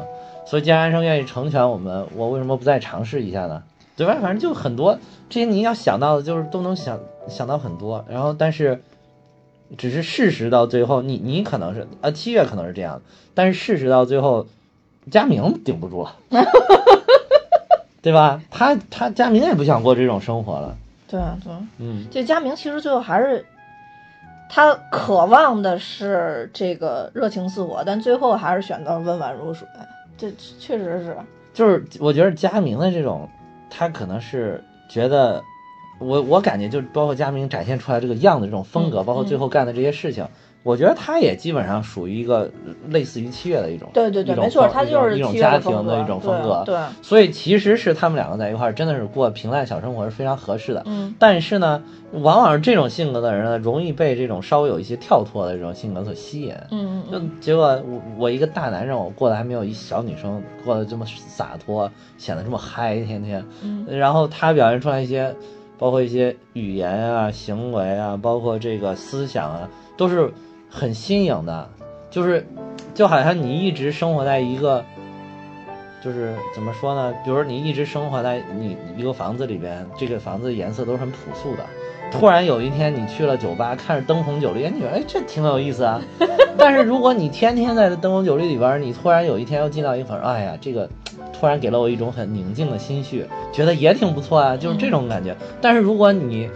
[0.45, 3.61] 所以既然安生愿意成全我们，我为什么不再尝试一下呢？
[3.95, 4.17] 对吧？
[4.21, 4.97] 反正就很多
[5.29, 8.05] 这些你要想到的，就是都能想想到很多。
[8.09, 8.81] 然后，但是
[9.77, 13.01] 只是事实到最后，你你可能是啊七月可能是这样，
[13.33, 14.47] 但是事实到最后，
[15.11, 16.15] 佳明顶不住了，
[18.01, 18.41] 对吧？
[18.49, 23.45] 他他佳明也不想过这种生活了，对啊对，嗯，这佳明其实最后还是
[24.49, 29.67] 他渴望的是这个热情似火，但最后还是选择温婉如水，
[30.17, 31.15] 这确实是。
[31.53, 33.27] 就是我觉得佳明的这种，
[33.69, 35.43] 他可能是觉得，
[35.99, 40.25] 我我感觉就包括佳明展现出来这个样子这种风格，嗯包括最后干的这些事情，
[40.61, 42.49] 我觉得他也基本上属于一个
[42.89, 50.83] 类似于七月的一种，对对对，没错，风他就是一种家庭的一种风格，对，对所以其实是他们两个在一块儿真的是过平淡小生活是非常合适的。
[50.85, 56.53] 嗯但是呢，往往是这种性格的人呢，容易被这种稍微有一些跳脱的这种性格所吸引。
[56.71, 63.43] 嗯嗯就结果我我一个大男人，我过得还没有一小女生过得这么洒脱，显得这么嗨，天天。
[63.63, 65.33] 嗯然后他表现出来一些，
[65.77, 70.31] 包括一些语言啊、行为啊，包括这个思想啊，都是
[70.69, 71.69] 很新颖的。
[72.09, 72.45] 就是，
[72.95, 74.83] 就好像你一直生活在一个，
[76.03, 77.13] 就是怎么说呢？
[77.23, 81.63] 比如你一直生活在你一个房子里边，这个房子颜色都是很朴素的。
[82.11, 86.01] 突然有一天你去了酒吧，看着灯红酒绿，哎你觉得哎这挺有意思啊。
[86.57, 90.89] 但是如果你天天在灯红酒绿里边，你突然有一天又进到一个房，哎呀，这个
[91.31, 95.35] 突然给了我一种很宁静的心绪，觉得也挺不错啊，就是这种感觉。
[95.61, 96.49] 但是如果你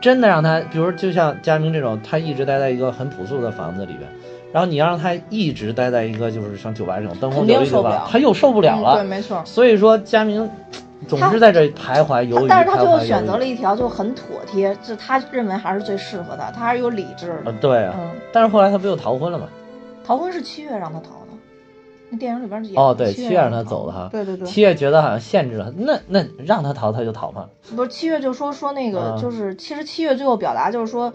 [0.00, 4.08] 真的让他，比如就像佳明这种，他一直待在一个很朴素的房子里边，
[4.52, 8.94] 然后你要让他一直待在一个就是像酒吧这种灯红肯酒绿的地方定受不了，他又受不了嗯了。
[8.94, 9.42] 对，没错。
[9.44, 10.48] 所以说佳明
[11.08, 17.50] 总是在这徘徊犹豫，但是他最后选择了一条就很妥帖，就他认为还是最适合他，他还是有理智的。
[17.50, 17.94] 啊，对啊。
[17.98, 19.46] 嗯，但是后来他不又逃婚了吗？
[20.04, 21.25] 逃婚是七月让他逃的，
[22.10, 24.08] 那电影里边演哦，对，七七月让他他走的哈。
[24.12, 27.48] 对对对，七月觉得好像限制了，那那让他逃他就逃嘛。
[27.74, 31.12] 不是七月就说说那个啊就是，其实七月最后表达就是说，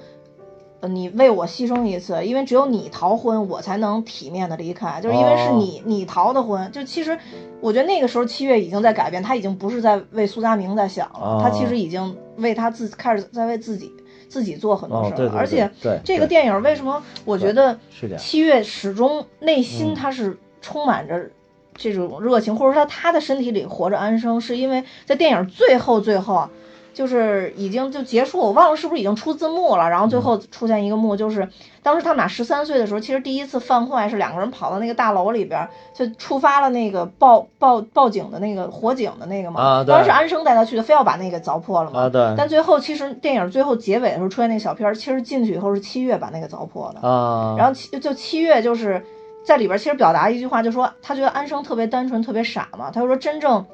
[0.81, 6.69] 呃，你为我牺牲一次，因为只有你逃婚，我才能体面的离开，就是因为是哦你你逃的婚。
[6.71, 7.17] 就其实
[7.61, 13.89] 我觉得那个时候七月已经在改变，他已经不是在为苏佳明在想了，哦他其实已经为他自开始在为自己
[14.27, 15.15] 自己做很多事，儿了。
[15.15, 17.77] 哦对对对而且对这个电影为什么我觉得。
[18.17, 21.29] 七月始终内心嗯他是充满着
[21.75, 26.49] 这种热情，或者说他的身体里活着安生，是因为在电影最后最后啊，
[26.93, 31.47] 就是已经就结束，我忘了是不是已经出字幕了，然后最后出现一个幕，就是
[31.81, 42.01] 当时他们俩十三岁的时候，其实第一次犯坏是两个人跑到那个大楼里边，就触发了那个报报报警的那个火警的那个嘛，啊对当时是安生带他去的，非要把那个凿破了嘛。
[42.01, 47.07] 啊，对但最后其实电影最后结尾的时候出现那个小片儿，其实进去以后是七月把那个凿破的。
[47.07, 49.03] 啊，然后七就七月就是
[49.43, 52.91] 在里边其实表达一句话，就说他觉得安生特别单纯，特别傻嘛。
[52.91, 53.65] 他就说真正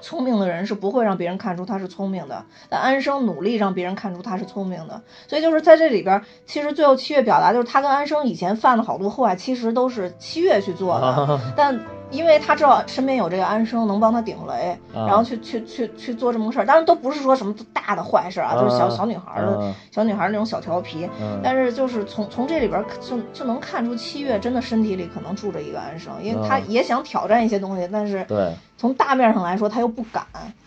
[0.00, 5.02] 聪明的人是不会让别人看出他是聪明的，但安生努力让别人看出他是聪明的。
[5.26, 11.80] 所以就是在这里边，其实最后七月表达就是他跟安生以前犯了好多祸害，其实都是七月去做的，啊但。
[12.10, 15.06] 因为他知道身边有这个安生能帮他顶雷，啊。
[15.06, 19.74] 然后去去去去做这么个事儿，当然都不是说什么大的坏事啊，就是小啊小女孩儿的啊。
[19.90, 21.40] 小女孩儿那种小调皮，嗯。
[21.42, 26.62] 但是就是从从这里边儿就就能看出七月真的身体里可能住着一个安生，因为他嗯。
[26.68, 28.52] 也想挑战一些东西，但是对。
[28.76, 30.24] 从大面上来说他又不敢。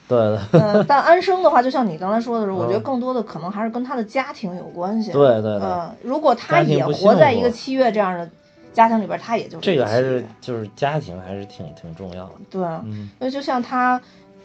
[0.08, 0.38] 对。
[0.52, 2.84] 对嗯，但安生的话，就像你刚才说的时候， 我觉得嗯。
[2.84, 5.12] 更多的可能还是跟他的家庭有关系。
[5.12, 5.62] 对对对。
[5.64, 8.30] 嗯，如果他也活在一个七月这样的
[8.74, 12.34] 家庭里边，他也就是这个还是就是家庭还是挺挺重要的。
[12.50, 14.02] 对，嗯因为就像他，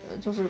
[0.09, 0.49] 呃，就是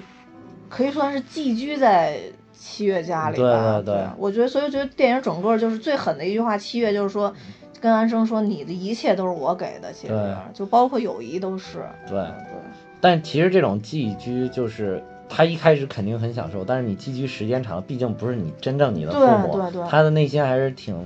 [0.68, 2.18] 可以算是寄居在
[2.52, 3.80] 七月家里对吧。
[3.84, 7.32] 对对我觉得，所以觉得电影整个就是最狠的一句话，七月就是说，
[7.80, 11.86] 跟安生说，你的一切都是我给的，其实对就包括友谊都是。
[12.08, 12.60] 对，对
[13.00, 15.02] 但其实这种寄居就是。
[15.30, 20.96] 他一开始肯定很享受，但是你寄居时间长了，毕竟不是你真正你的父对母，对对他的内心还是挺，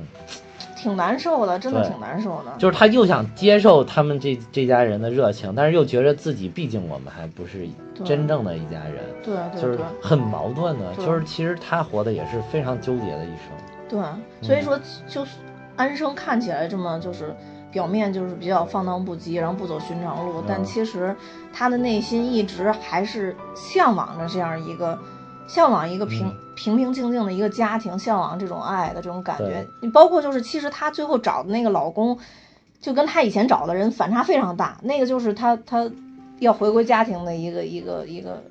[0.83, 2.53] 挺难受的，真的挺难受的。
[2.59, 7.69] 就是他又想接受他们这这家人的热情，但是又觉得自己毕竟我们还不是
[8.05, 10.95] 真正的一家人，对就是很矛盾的。
[10.97, 13.47] 就是其实他活的也是非常纠结的一生。
[13.89, 14.01] 对，
[14.47, 15.37] 所以说就是
[15.77, 17.35] 安生看起来这么就是。
[17.73, 21.17] 表面就是比较放荡不羁，然后不走寻常路，但嗯其实
[21.55, 24.99] 他的内心一直还是向往着这样一个，
[25.47, 29.67] 向往一个平、嗯平平静静的一个家庭，向往这种爱的这种感觉。
[29.81, 32.19] 你包括就是，其实她最后找的那个老公，
[32.79, 34.77] 就跟她以前找的人反差非常大。
[34.83, 35.91] 那个就是她她
[36.41, 38.43] 要回归家庭的一个一个一个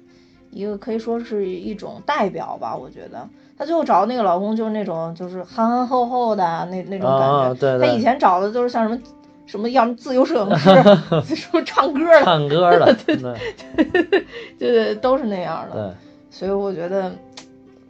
[0.50, 3.30] 一个可以说是一种代表吧，我觉得。
[3.56, 7.38] 她最后找的那个老公就是那种就是憨憨厚厚的那那种感觉。
[7.38, 9.00] 啊对对她以前找的都是像什么
[9.46, 10.70] 什么要么自由摄影师，
[11.36, 14.26] 什么唱歌的，唱歌的， 对对
[14.58, 15.96] 对，都是那样的。
[16.32, 17.12] 对，所以我觉得，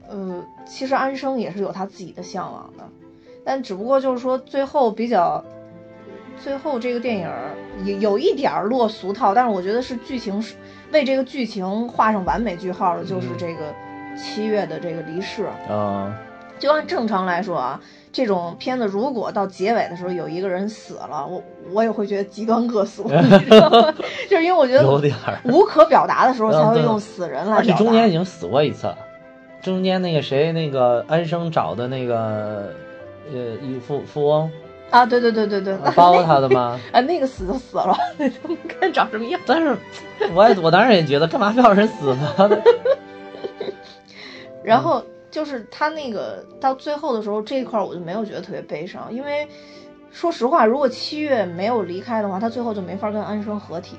[0.09, 2.83] 呃，其实安生也是有他自己的向往的。
[3.43, 5.43] 但只不过就是说最后比较，
[6.43, 10.55] 最后这个电影儿有有一点儿落俗套，但是我觉得是剧情是
[10.91, 13.73] 为这个剧情画上完美句号的，就是嗯这个
[14.15, 15.45] 七月的这个离世。
[15.69, 16.15] 啊，
[16.59, 23.03] 就按正常来说啊，这种片子如果到结尾的时候有一个人死了，我我也会觉得极端恶俗？
[24.29, 27.71] 就是因为我觉得有点，无可表达的时候才会用死人来而且。
[27.73, 28.97] 中间已经死过一次了，
[29.61, 32.73] 中间那个谁，那个安生找的那个
[33.31, 34.51] 呃一富富翁
[34.89, 36.77] 啊，对对对对对，包他的吗？
[36.91, 39.39] 啊那个死就死了，那他们看长什么样。
[39.45, 39.73] 但是
[40.35, 42.49] 我也我当时也觉得，干嘛非要人死呢？
[44.63, 49.47] 然后就是他那个到最后的时候这一块儿我就没有觉得特别悲伤，因为
[50.11, 53.95] 说实话，如果七月没有离开的话，他最后就没法跟安生合体，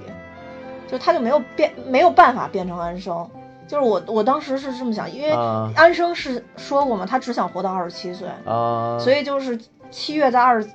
[0.86, 3.28] 就他就没有变没有办法变成安生。
[3.66, 5.72] 就是我我当时是这么想，因为啊。
[5.74, 9.58] 安生是说过嘛，他只想活到二十七岁，啊，所以就是
[9.90, 10.68] 七月在二十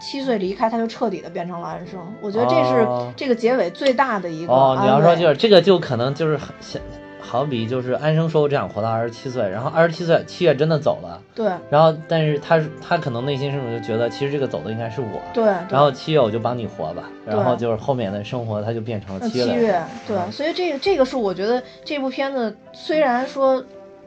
[0.00, 2.00] 七岁离开，他就彻底的变成了安生。
[2.20, 6.82] 我觉得这是哦这个结尾最大的一个哦，你要说就是这个，就可能就是很像，
[7.20, 11.50] 好比就是安生说我只想活到二十七岁，然后二十七岁七月真的走了，对。
[11.70, 19.44] 然后但是他他可能内心深处就觉得，其实这个走的应该是我，对，然后七月我就帮你活吧，然后就是后面的生活他就变成了呃七月。
[19.44, 23.64] 七月人，对，所以这个这个是我觉得这部片子虽然说，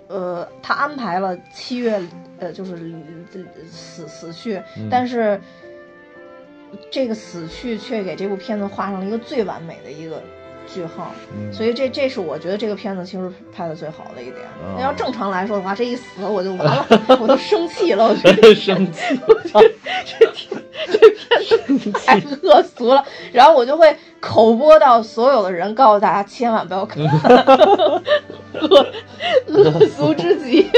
[0.07, 2.01] 呃，他安排了七月，
[2.39, 2.73] 呃，就是
[3.33, 4.87] 呃死死去，嗯。
[4.89, 5.39] 但是
[6.89, 10.21] 这个死去却给这部片子画上了一个最完美的一个
[10.67, 11.11] 句号。
[11.33, 14.37] 嗯，所以这这是我觉得这个片子其实拍的最好的一点。
[14.37, 16.85] 哦那要正常来说的话，这一死我就完了，
[17.19, 18.99] 我都生气了，我觉得 生气，
[20.05, 20.97] 这
[21.47, 23.03] 这片子太恶俗了。
[23.31, 27.03] 然后我就会口播到所有的人，告诉大家千万不要看，
[28.53, 28.87] 恶
[29.47, 30.69] 恶俗之极。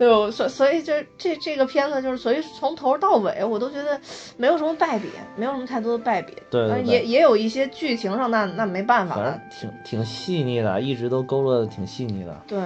[0.00, 4.00] 对，所所以这这这个片子就是，所以从头到尾我都觉得
[4.38, 6.32] 没有什么败笔，没有什么太多的败笔。
[6.50, 9.42] 对对对呃也也有一些剧情上那那没办法反正了。
[9.50, 12.58] 挺挺细腻的，一直都勾勒的挺细腻的，对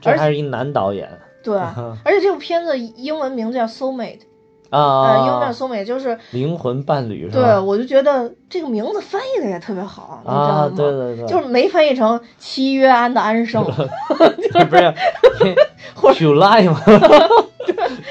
[0.00, 1.08] 这而还是一男导演
[1.44, 1.56] 对，
[2.04, 4.18] 而且这部片子英文名字叫《Soulmate》，
[4.70, 7.58] 啊，呃，英文叫《Soulmate》，就是灵魂伴侣是对？
[7.58, 10.72] 我就觉得这个名字翻译的也特别好，你知道啊，吗？
[10.76, 13.62] 对对对，就是没翻译成七约安的安生
[14.66, 16.80] 不是许赖吗？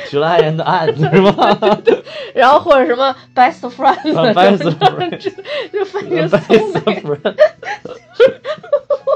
[0.09, 1.33] 许赖人的案子是吗？
[2.35, 5.29] 然后或者什么 best friend，啊 best friend 就
[5.71, 7.33] 就翻译成 Best friend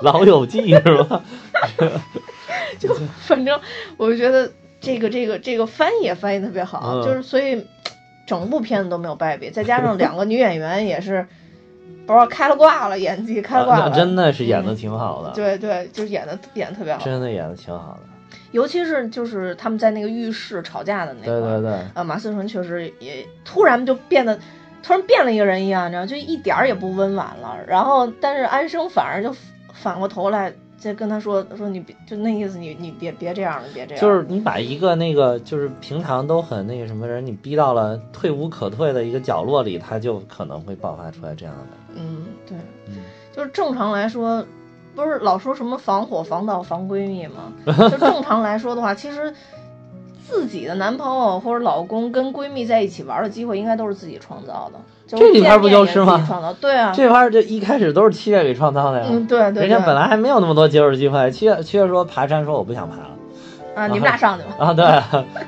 [0.02, 1.22] 老友记是吧？
[2.80, 3.60] 就反正
[3.98, 4.50] 我就觉得
[4.84, 7.04] 这个这个这个翻译也翻译特别好，嗯。
[7.04, 7.66] 就是所以
[8.28, 11.26] 整部片子都没有败笔，再加上两个女演员也是
[12.06, 18.10] 不知道开了挂了，演技开了挂了，真的是演的挺好的，对对，就是演的演的特别好，真的演的挺好的。
[18.52, 24.38] 尤其是就是他们在那个浴室吵架的那个，对对对，啊，马思纯确实也突然就变得，
[24.84, 27.58] 突然变了一个人一样，你知道，就一点儿也不温婉了。
[27.68, 29.36] 然后，但是安生反而就
[29.74, 34.02] 反过头来再跟他说说你别，就那意思你你别别这样了，别这样。
[34.02, 41.78] 就是你把一个那个就是平常都很那个什么人，你逼到了退无可退的一个角落里，他就可能会爆发出来这样的。
[41.96, 42.58] 嗯，对，
[42.90, 42.98] 嗯
[43.32, 44.46] 就是正常来说，
[44.94, 47.54] 不是老说什么防火、防盗、防闺蜜吗？
[47.66, 49.34] 就正常来说的话，其实
[50.34, 54.80] 自己的男朋友或者老公跟闺蜜在一起玩的机会，应该都是自己创造的。
[55.06, 56.26] 这里边不就是吗
[56.60, 59.06] 对啊，这块儿就一开始都是七月给创造的呀。
[59.10, 63.10] 嗯，对对对，人家本来还没有那么多接触机会，七月七月说爬山说我不想爬了
[63.76, 64.56] 啊，你们俩上去吧。
[64.68, 64.86] 啊，对，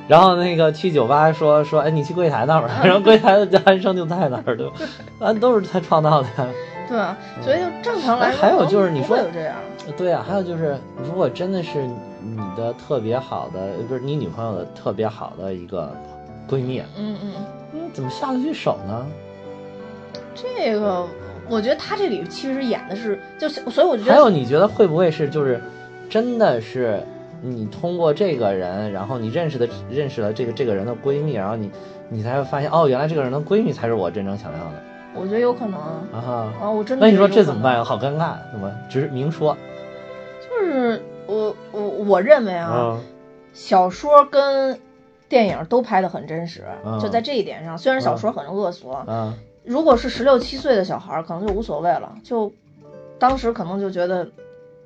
[0.07, 4.73] 然后那个去酒吧说说哎你去柜台那儿吧， 然后柜台的安生就在那儿，对吧，
[5.19, 6.47] 啊都是他创造的呀。
[6.87, 9.55] 对啊，所以就正常来说，哎还有就是你说有这样，
[9.97, 11.83] 对啊，还有就是，如果真的是
[12.25, 15.95] 你的特别好的，呃不是你女朋友的特别好的一个
[16.49, 17.33] 闺蜜，嗯嗯，
[17.73, 19.05] 嗯，怎么下得去手呢？
[20.33, 21.05] 这个
[21.49, 25.61] 我觉得他这里其实演的是，就是所以我觉得还有，你觉得会不会是就是
[26.09, 27.01] 真的是
[27.41, 31.69] 你通过这个人，然后你认识的认识了这个这个人的闺蜜，然后你
[32.09, 36.53] 你才会发现哦，原来这个人的闺蜜才是我真正想要的我觉得有可能啊，啊。
[36.61, 37.27] 啊我真的那你说？
[37.27, 37.83] 这怎么办呀？
[37.83, 39.55] 好尴尬，怎么直明说
[40.41, 42.99] 就是我我我认为啊，啊？
[43.53, 44.79] 小说跟
[45.29, 52.51] 电影都拍的很真实，嗯就在这一点上，虽然小说很恶俗，啊如果是十六七岁的小孩儿，可能就无所谓了，就
[53.19, 54.29] 当时可能就觉得。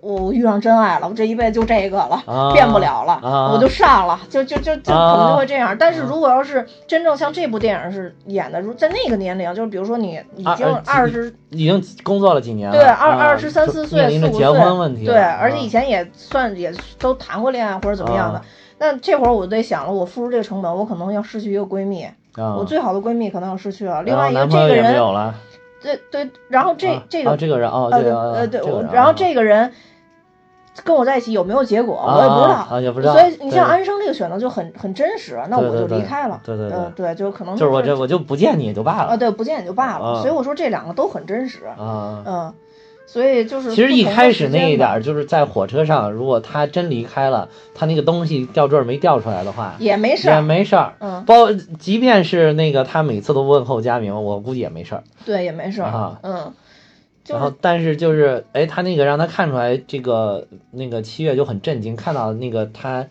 [0.02, 3.52] 我遇上真爱了，我这一辈子就这个了，啊变不了了，啊。
[3.52, 5.14] 我就上了，就就就就啊。
[5.14, 5.76] 可能就会这样。
[5.78, 18.46] 但是如果要是真正像这部电影是演的，如在那个年龄，就是比如说你已经二十、已经工作了几年了，对二啊二十三四岁、四五岁，婚问题，对，而且啊以前也算也都谈过恋爱或者怎么样的，啊。
[18.82, 24.02] 那这会儿我得想了，我付出这个成本，我可能要失去一个闺蜜，啊，我最好的闺蜜可能要失去了。
[24.04, 25.34] 另外一个这个人，
[25.82, 28.62] 对对，然后这啊这个啊这个人哦，呃对呃对，
[28.94, 29.14] 然后啊。
[29.16, 29.72] 这个人
[30.84, 32.48] 跟我在一起有没有结果，我也不知道。
[32.50, 36.42] 啊啊也不知道所以你像安生这个选择就很很真实，那我就离开了。
[36.46, 40.06] 对对对嗯对，就可能就是我这我就不见你也就罢啊，了对，不见也就罢了。
[40.06, 41.66] 啊所以我说这两个都很真实。
[41.78, 42.24] 啊。
[42.26, 42.54] 嗯，
[43.06, 50.94] 所以就是其实一开始那一点儿就是在火车上，如果他真离开了，他那个东西吊坠儿没掉出来的话，也也没事也，没事儿。
[51.00, 55.04] 嗯，包即便是那个他每次都问候佳明，我估计也没事儿。
[55.26, 55.90] 对，也没事儿。
[55.90, 56.52] 啊嗯，就是
[57.34, 63.06] 然后，但是就是，哎，他那个让他看出来，这个那个七月就很震惊，看到那个他，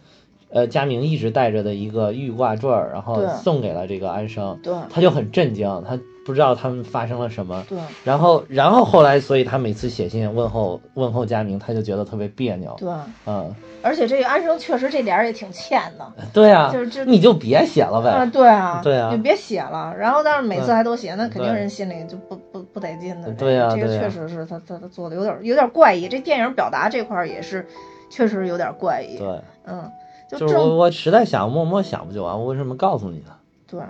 [0.50, 7.64] 呃，佳明一直带着的一个玉挂坠儿，然后送给了这个安生，对他就很震惊，他不知道他们发生了什么。
[7.68, 12.74] 对然后，然后后来，所以他每次写信问候问候佳明，他就觉得特别别扭。
[12.78, 12.90] 对，
[13.26, 16.12] 嗯，而且这个安生确实这点儿也挺欠的。
[16.34, 18.10] 对啊，就是这你就别写了呗。
[18.10, 19.94] 啊，对啊，对啊你别写了。
[19.98, 23.32] 然后，但是每次还都写，那肯定人心里就不不不得劲的。
[23.32, 26.08] 对呀这个确实是他他他做的有点有点怪异。
[26.08, 27.66] 这电影表达这块儿也是
[28.10, 29.18] 确实有点怪异。
[29.18, 29.90] 对，嗯，
[30.30, 33.32] 就就是我我实在想默默想不就完，我为什么告诉你呢？
[33.66, 33.80] 对。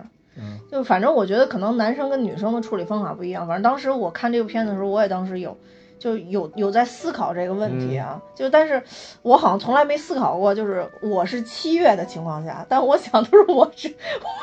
[0.40, 3.48] 嗯就反正我觉得可能男生跟女生的处理方法不一样。
[3.48, 5.56] 反正当时我看这部片子的时候，我也当时有
[5.98, 8.20] 就有有在思考这个问题啊。
[8.34, 8.82] 就但是
[9.22, 13.92] 我好像从来没思考过，就是我是七月的情况下，但我想都是我是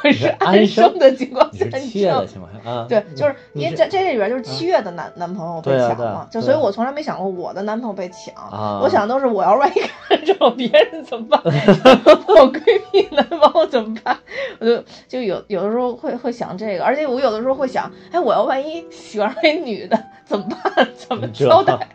[0.03, 2.21] 我是安安生生的情况你下，是七月你知道吗？
[2.21, 2.85] 的情况下啊？
[2.89, 8.35] 对，就是因为在这里边就是七月的男、男朋友被对啊啊抢嘛，就所以我从来没想过我的男朋友被抢。
[8.35, 11.41] 啊我想都是我要万一看着别人怎么办？
[11.45, 14.17] 我闺蜜男朋友怎么办？
[14.59, 20.87] 我就就有有的时候会会想这个，而且我有的时候会想，哎，我要万一喜欢上一女的怎么办？
[20.95, 21.87] 怎么这交代？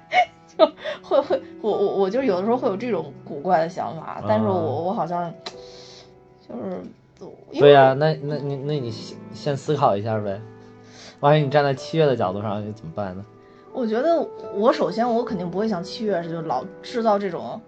[0.58, 0.66] 就
[1.02, 5.32] 会会我我我就有的时候会有这种古怪的想法，但是我啊我好像
[6.46, 6.82] 就是
[7.58, 10.40] 对呀、那那你那你先先思考一下呗。
[11.20, 13.24] 万一你站在七月的角度上，你怎么办呢？
[13.72, 17.60] 我觉得我首先我肯定不会像七月似的，就老制造这种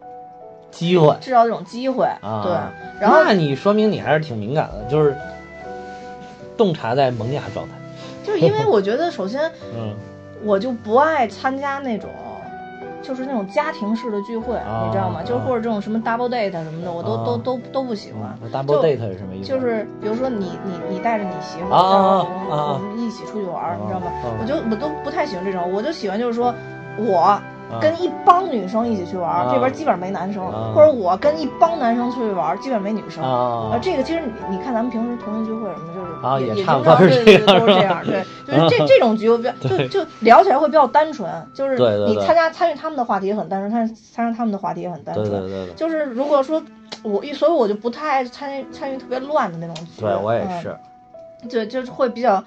[0.71, 2.53] 机会制造这种机会，啊，对，
[3.01, 5.15] 然后那你说明你还是挺敏感的，就是
[6.57, 7.75] 洞察在萌芽状态。
[8.25, 9.95] 就是因为 我觉得首先嗯
[10.45, 12.11] 我就不爱参加那种。
[13.03, 15.25] 就是那种家庭式的聚会，啊你知道吗？
[15.25, 18.33] 就或者这种什么 double date 什么的，我都、啊都都都不喜欢。
[18.41, 19.49] 嗯，double date 是什么意思？
[19.49, 24.39] 就是比如说你你你带着你媳妇儿，啊啊然后我啊们啊我们一起出去玩你知道吗啊？
[24.41, 26.55] 我就我都不太喜欢这种，我就喜欢就是说
[26.97, 27.43] 我啊
[27.81, 33.23] 跟一帮女生一起去玩这边基本上没男生，啊或者我跟一帮男生出去玩儿，基本上没女生。
[33.25, 42.15] 啊呃，这个其实你你看咱们平时同学聚会什么，就是啊也差不多经常对对是这样都是这样，对， 就是这这种局我比较就就聊起来会比较单纯，就是对对对。
[42.15, 46.63] 你参加参与他们的话题也很单纯，参参加他们的话题也很单纯，对对对，就是如果说
[47.03, 50.03] 我一，所以我就不太爱参与参与特别乱的那种局。
[50.03, 50.63] 对我也嗯。
[50.63, 50.77] 是。
[51.49, 52.45] 对，就是会比较，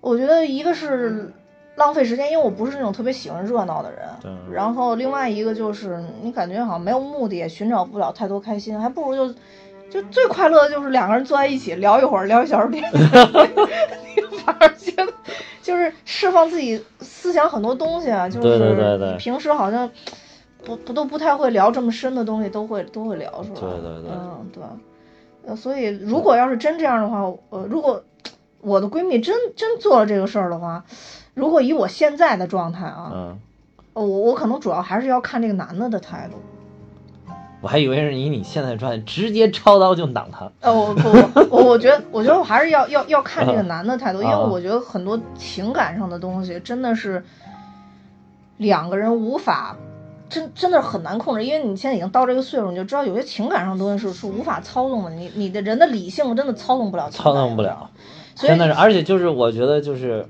[0.00, 1.30] 我觉得一个是
[1.80, 4.00] 浪费时间，因为我不是那种特别喜欢热闹的人。
[4.22, 9.34] 对然后另外一个就是你感觉好像没有目的，也寻找不了太多开心，还不如就
[9.90, 12.84] 就最快乐的就是两个人坐在一起聊一会儿，聊一小时天，
[14.44, 15.12] 反而觉得
[15.62, 19.90] 就是释放自己思想很多东西啊，就是对对对对平时好像
[20.64, 23.60] 不不都不太会聊这么深的东西，都会都会聊出来。
[23.60, 24.62] 对对对嗯对。
[25.46, 28.04] 呃，所以如果要是真这样的话，呃，如果
[28.60, 30.84] 我的闺蜜真真做了这个事儿的话，
[31.40, 33.38] 如果以我现在的状态啊，嗯，
[33.94, 36.36] 呃我我可能主要还是要看这个男的的态度。
[37.62, 40.50] 我还以为是以你现在状态直接抄刀就挡他。
[40.60, 41.08] 呃，我不，
[41.50, 47.22] 我我觉得，我觉得我还是要要要看这个男的态度，因为啊我觉得很多情感上的东西真的是
[48.56, 49.76] 两个人无法，
[50.30, 57.90] 真真的是很难控制，因为你现在已经到这个岁数，你就知道有些情感上的东西是是无法操纵的，你你的人的理性真的操纵不了，操纵不了，
[58.34, 60.26] 所以真的是，而且就是我觉得就是，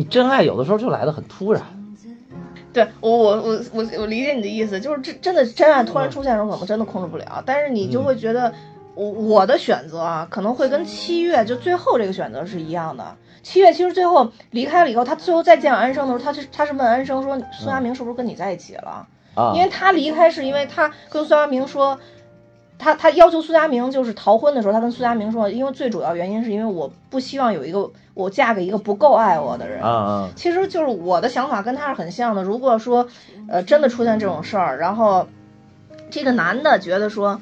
[0.00, 1.62] 你真爱有的时候就来的很突然。
[2.72, 8.50] 对我我我我我理解你的意思，就是真真的真爱突然出现的时候，可能真的控制不了，但是你就会觉得
[8.94, 13.14] 我我的选择啊，可能会跟七月就最后这个选择是一样的。
[13.42, 19.06] 七月其实最后离开了以后，他最后再见安生的时候，他是他是问安生说孙亚明是不是跟你在一起了？
[19.34, 21.98] 啊，因为他离开是因为他跟孙亚明说，
[22.80, 29.82] 他他要求苏佳明就是逃婚的时候，他跟苏佳明说，因为最主要原因是因为我不希望有一个我嫁给一个不够爱我的人。
[30.34, 32.42] 其实就是我的想法跟他是很像的。
[32.42, 33.06] 如果说，
[33.48, 35.26] 呃，真的出现这种事儿，然后
[36.10, 37.40] 这个男的觉得说，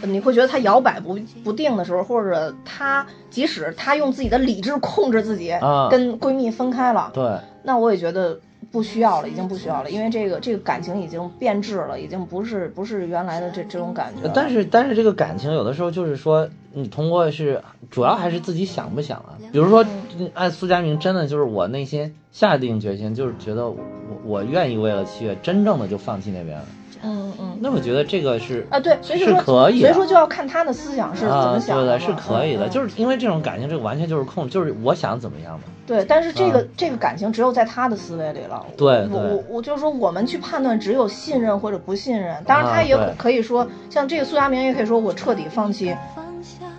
[0.00, 8.38] 呃你会觉得他摇摆不不定的时候，或者他即使他用自己的理智控制自己，啊跟闺蜜分开了，对，那我也觉得
[8.72, 14.28] 不需要了，已经不需要了，因为这个这个感情已经变质了，已经不是不是原来的这这种感觉。
[14.34, 19.36] 但是但是这个感情有的时候就是说，你通过是主要还是自己想不想啊？
[19.52, 19.84] 比如说，
[20.18, 23.76] 嗯按苏佳明真的就是我内心下定决心，就是觉得我
[24.24, 26.64] 我愿意为了七月真正的就放弃那边了。
[27.02, 35.64] 嗯嗯那我觉得这个是啊，对，所以就说可以所以说就要看他的思想是怎么啊，想的嘛、对对，是可以的，嗯就是因为这种感情，这个完全就是控制，就是我想怎么样嘛。
[35.86, 38.64] 对，但是这个、啊这个感情只有在他的思维里了。
[38.76, 42.36] 对对我我就是说，我们去判断只有信任或者不信任。
[42.46, 45.94] 当然，啊他也对可以说，像这个苏佳明也可以说，我彻底放弃，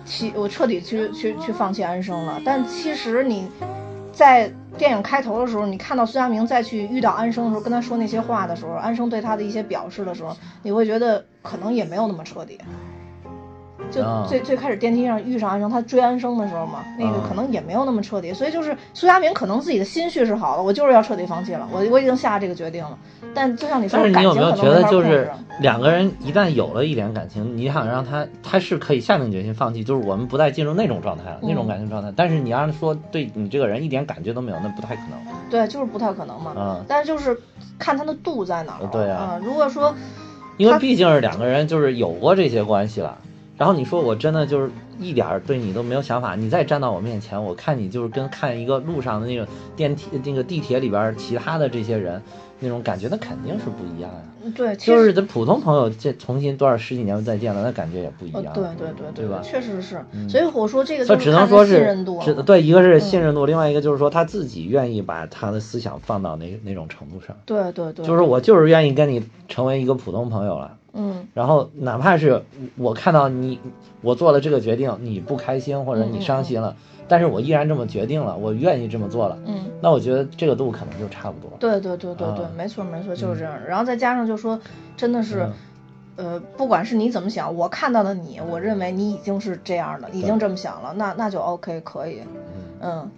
[0.04, 2.40] 其我彻底去去去放弃安生了。
[2.44, 3.46] 但其实你
[4.12, 12.58] 在电影开头的时候，你看到孙佳明再去遇到安生的时候，跟他说那些话的时候，安生对他的一些表示的时候，你会觉得可能也没有那么彻底。
[13.90, 22.98] 就啊最最开始电梯上遇上安生，他追安生的时候嘛，那个啊可能也没有那么彻底，所以就是苏佳明可能自己的心绪是好的，我就是要彻底放弃了，我我已经下这个决定了。
[23.34, 25.30] 但就像你说，但是你有没有觉得就是
[25.60, 32.12] 两个人一旦有了一点感情，你想让他他是可以下定决心放弃，就是我们不再进入那种状态了，那种嗯感情状态。
[32.14, 35.18] 但是你要是说对你这个人一点感觉都没有，那不太可能。
[35.50, 36.52] 对，就是不太可能嘛。
[36.56, 37.36] 嗯，但是就是
[37.78, 38.86] 看他的度在哪儿。
[38.88, 39.94] 对啊嗯如果说
[40.56, 43.18] 因为毕竟是两个人就是有过这些关系了。
[43.56, 49.46] 然后你说我真的就是一点儿对你都没有想法，你再站到我面前，我看你就是跟看一个路上的那个
[49.76, 52.20] 电梯、那个地铁里边其他的这些人
[52.58, 54.20] 那种感觉，那肯定是不一样呀。
[54.54, 58.44] 对，就是这普通朋友这重新多少十几年再见了，那感觉也不一样。
[58.46, 60.04] 呃对对对对吧确实是。
[60.12, 70.76] 嗯所以我说这个他只能说是信任度只对，一个是信任度，另外一个就是说他自己愿意把他的思想放到那那种程度上，对对对，就是我就是愿意跟你成为一个普通朋友了。
[70.94, 72.42] 嗯然后哪怕是
[72.76, 73.58] 我看到你
[74.00, 76.76] 我做了这个决定，你不开心或者你伤心了，
[77.08, 79.56] 但是我依然这么决定了，我愿意这么做了，嗯。
[79.80, 81.50] 那我觉得这个度可能就差不多。
[81.58, 83.54] 对对对对对，啊没错没错，就是这样。
[83.66, 84.58] 然后再加上就说，
[84.96, 85.46] 真的是，
[86.16, 92.20] 呃，不管是你怎么想，我看到的你，我认为你已经是这样的，已经这么想了，那那就 OK 可以，
[92.80, 93.10] 嗯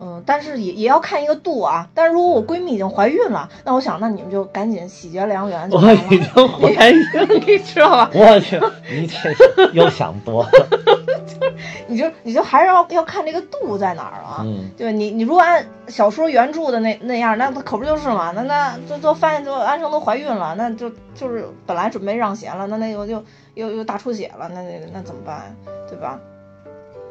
[0.00, 1.88] 嗯，但是也也要看一个度啊。
[1.94, 8.10] 但是如果我闺蜜已经怀孕了，那我想，那你们就赶紧喜结良缘就我已经怀孕了， 你知道吧？
[8.14, 10.50] 我去，你这又想多了。
[11.88, 14.42] 你就你就还是要要看这个度在哪儿啊。
[14.44, 18.30] 嗯，对你，你如果按小说原著的那那样，那可不就是嘛？
[18.34, 23.24] 那那就就发现就安生都怀孕了，那就就是本来准备让贤了，那那又又
[23.54, 25.56] 又又大出血了，那那那怎么办？
[25.88, 26.18] 对吧？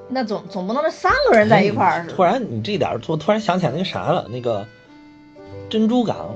[0.10, 4.66] 那总总不能这三个人在一块儿是突然你这点儿，我突然想起来那个啥了，那个
[5.70, 6.36] 珍珠港，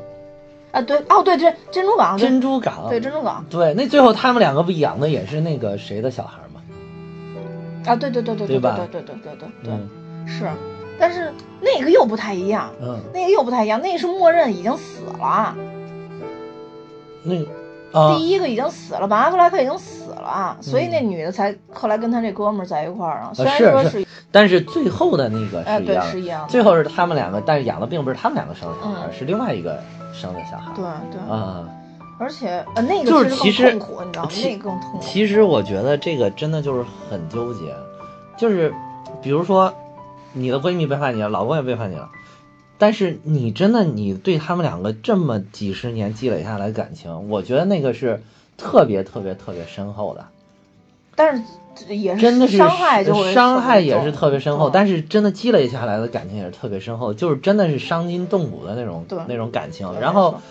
[0.71, 0.81] 啊？
[0.81, 6.61] 对哦，对对珍珠港，珍珠港，对珍珠港对，那最后他们两个不养的也是那个谁的小孩吗？
[7.85, 10.49] 啊，对对对对对对吧对对对对对对嗯是，
[10.99, 15.55] 但是那个又不太一样，嗯，那个又不太一样，那个是默认已经死了。
[17.23, 17.35] 那
[17.91, 23.31] 第一个已经死了，马阿弗莱克已经死了，所以嗯那女的才后来跟他这哥们儿在一块儿啊。
[23.33, 26.47] 虽然说是但是最后的那个是一样的，是一样。
[26.47, 29.77] 最后是他们两个，但是养的并不是他们两个生的小孩，嗯是另外一个
[30.13, 30.71] 生的小孩。
[30.75, 31.67] 对对，啊，
[32.17, 34.31] 而且呃，那个就是其实更痛苦，你知道吗？
[34.41, 34.99] 那个更痛苦。
[35.01, 37.75] 其实我觉得这个真的就是很纠结，
[38.37, 38.73] 就是
[39.21, 39.73] 比如说
[40.31, 42.07] 你的闺蜜背叛你了，老公也背叛你了，
[42.81, 48.23] 但是你真的你对他们两个这么几十年积累下来感情，我觉得那个是
[48.57, 50.25] 特别特别特别深厚的，
[51.13, 60.41] 但是也真的是伤害就会伤害也是特别深厚，但是真的积累下来的感情也是特别深厚，就是真的是伤筋动骨的那种那种感情，然后。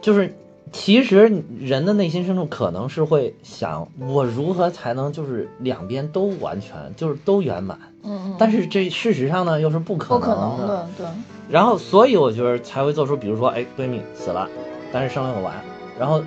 [0.00, 0.34] 就是
[0.74, 11.06] 其实人的内心深处可能是会想，我如何才能就是两边都完全就是都圆满，嗯嗯，但是这事实上呢又是不可不可能能的，对，
[11.48, 14.48] 然后所以我觉得才会做出，比如说，哎，闺蜜死了，
[14.92, 15.52] 但是生了个娃，
[15.96, 16.20] 然后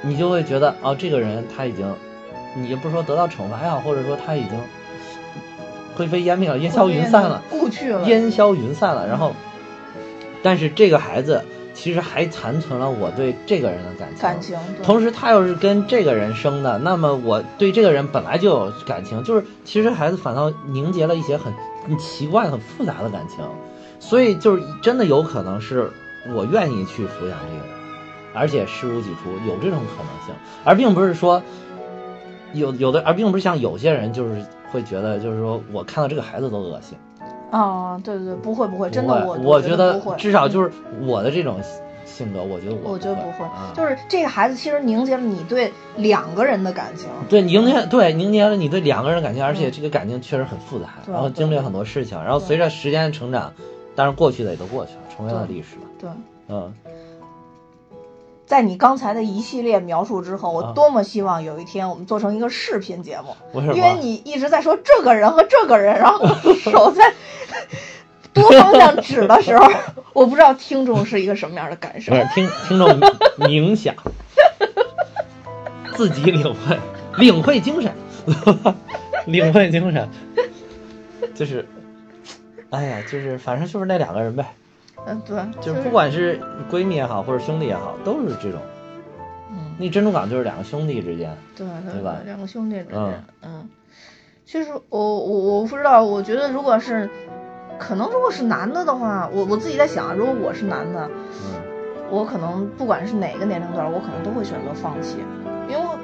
[0.00, 1.86] 你就会觉得，哦，这个人他已经，
[2.56, 4.58] 你也不是说得到惩罚也好，或者说他已经
[5.94, 8.02] 灰飞烟灭了，烟消云散了，故去了。
[8.08, 9.06] 烟消云散了。
[9.06, 9.32] 然后，
[10.42, 11.44] 但是这个孩子
[11.76, 14.22] 其实还残存了我对这个人的感情。
[14.22, 21.52] 感情，同时，他又是跟这个人生的，那么我对这个人本来就有感情，就是其实孩子反倒凝结了一些很
[21.86, 23.44] 很奇怪、很复杂的感情，
[24.00, 25.90] 所以就是真的有可能是
[26.34, 27.74] 我愿意去抚养这个人，
[28.32, 31.42] 而且视如己出，有这种可能性，而并不是说
[32.54, 36.96] 有有的，而并不是像有些人就是会觉得，就是说我看到这个孩子都恶心。
[37.50, 40.70] 啊，对对对，不会不会，真的我我觉得不会，至少就是
[41.02, 41.60] 我的这种
[42.04, 47.08] 性格，我觉得我我觉得不会啊，就是这个孩子其实凝结了你对两个人的感情。
[47.28, 53.52] 对凝结对凝结了你对两个人的感情，而且嗯这个感情确实很复杂，对然后经历了很多事情，然后随着时间的成长，
[53.94, 55.82] 但是过去的也都过去了，成为了历史了。
[56.00, 56.10] 对，
[56.48, 56.72] 嗯，
[58.46, 63.62] 在你刚才的一系列描述之后，我啊多么希望有一天我们做成一个视频节目？
[63.74, 66.24] 因为你一直在说这个人和这个人，然后
[66.54, 67.12] 手在
[68.32, 69.68] 多方向指的时候，
[70.12, 72.18] 我不知道听众是一个什么样的感受不。
[72.18, 72.88] 是听听众
[73.38, 73.94] 冥想，
[75.96, 76.78] 自己领会，
[77.18, 77.92] 领会精神，
[79.26, 80.08] 领会精神，
[81.34, 81.66] 就是，
[82.70, 84.44] 哎呀，就是反正就是那两个人呗，
[85.06, 86.40] 嗯，对，就是不管是
[86.70, 88.60] 闺蜜也好，或者兄弟也好，都是这种。
[89.50, 92.16] 嗯，那珍珠港就是两个兄弟之间，对对对吧？
[92.24, 93.68] 两个兄弟之间嗯，嗯，
[94.44, 97.08] 其实我我我不知道，我觉得如果是，
[97.78, 101.62] 可能如果是男的的话，我我自己在想，如果我是男的，嗯，
[102.10, 105.18] 我可能不管是哪个年龄段，我可能都会选择放弃，
[105.68, 105.96] 因为我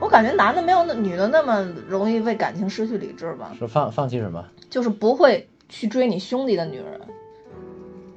[0.00, 4.44] 我感觉男的没有那女的那么容易为感情失去理智吧，是放放弃什么？
[4.68, 7.00] 就是不会去追你兄弟的女人，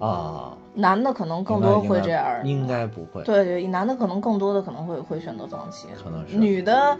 [0.06, 0.58] 啊？
[0.76, 2.45] 男的可能更多会这样。
[2.45, 6.97] 应该不会，对对，男的可能更多的可能会会选择放弃，可能是女的，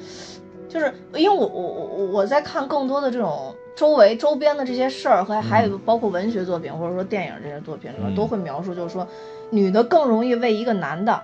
[0.70, 8.16] 就是因为我我我我在看更多的这种周围周边的这些事儿，和还有包括文学作品或者说电影这些作品里面，嗯。
[8.16, 9.08] 都会描述，就是说
[9.50, 11.20] 女的更容易为一个男的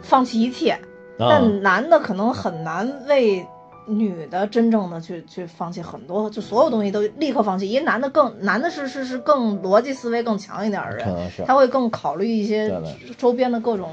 [0.00, 0.70] 放弃一切，
[1.18, 1.26] 啊。
[1.28, 3.44] 但男的可能很难为
[3.86, 7.68] 女的真正的去去放弃很多，就所有东西都立刻放弃。
[7.70, 12.72] 因为男的更男的是是是更逻辑思维更强一点的人，他会更考虑一些
[13.16, 13.90] 周边的各种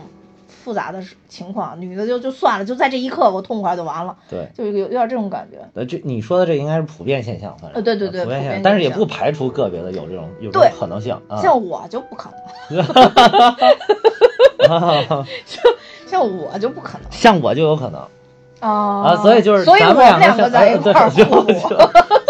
[0.48, 1.80] 复杂的情况。
[1.80, 4.48] 女的就就算了，就在这一刻我痛快就完了，对。
[4.56, 5.60] 就有有点这种感觉。
[5.74, 11.38] 呃，这你说的这应该是普遍现象，反正呃对对对普遍现象，但是也不排除个别的有这种有这对种可能性啊。
[11.44, 12.30] 像我就不可
[14.70, 15.26] 能，
[16.08, 18.02] 像我就不可能像我就有可能
[18.64, 21.78] 啊啊，所以就是所以我咱们两两个在一块儿哎对就就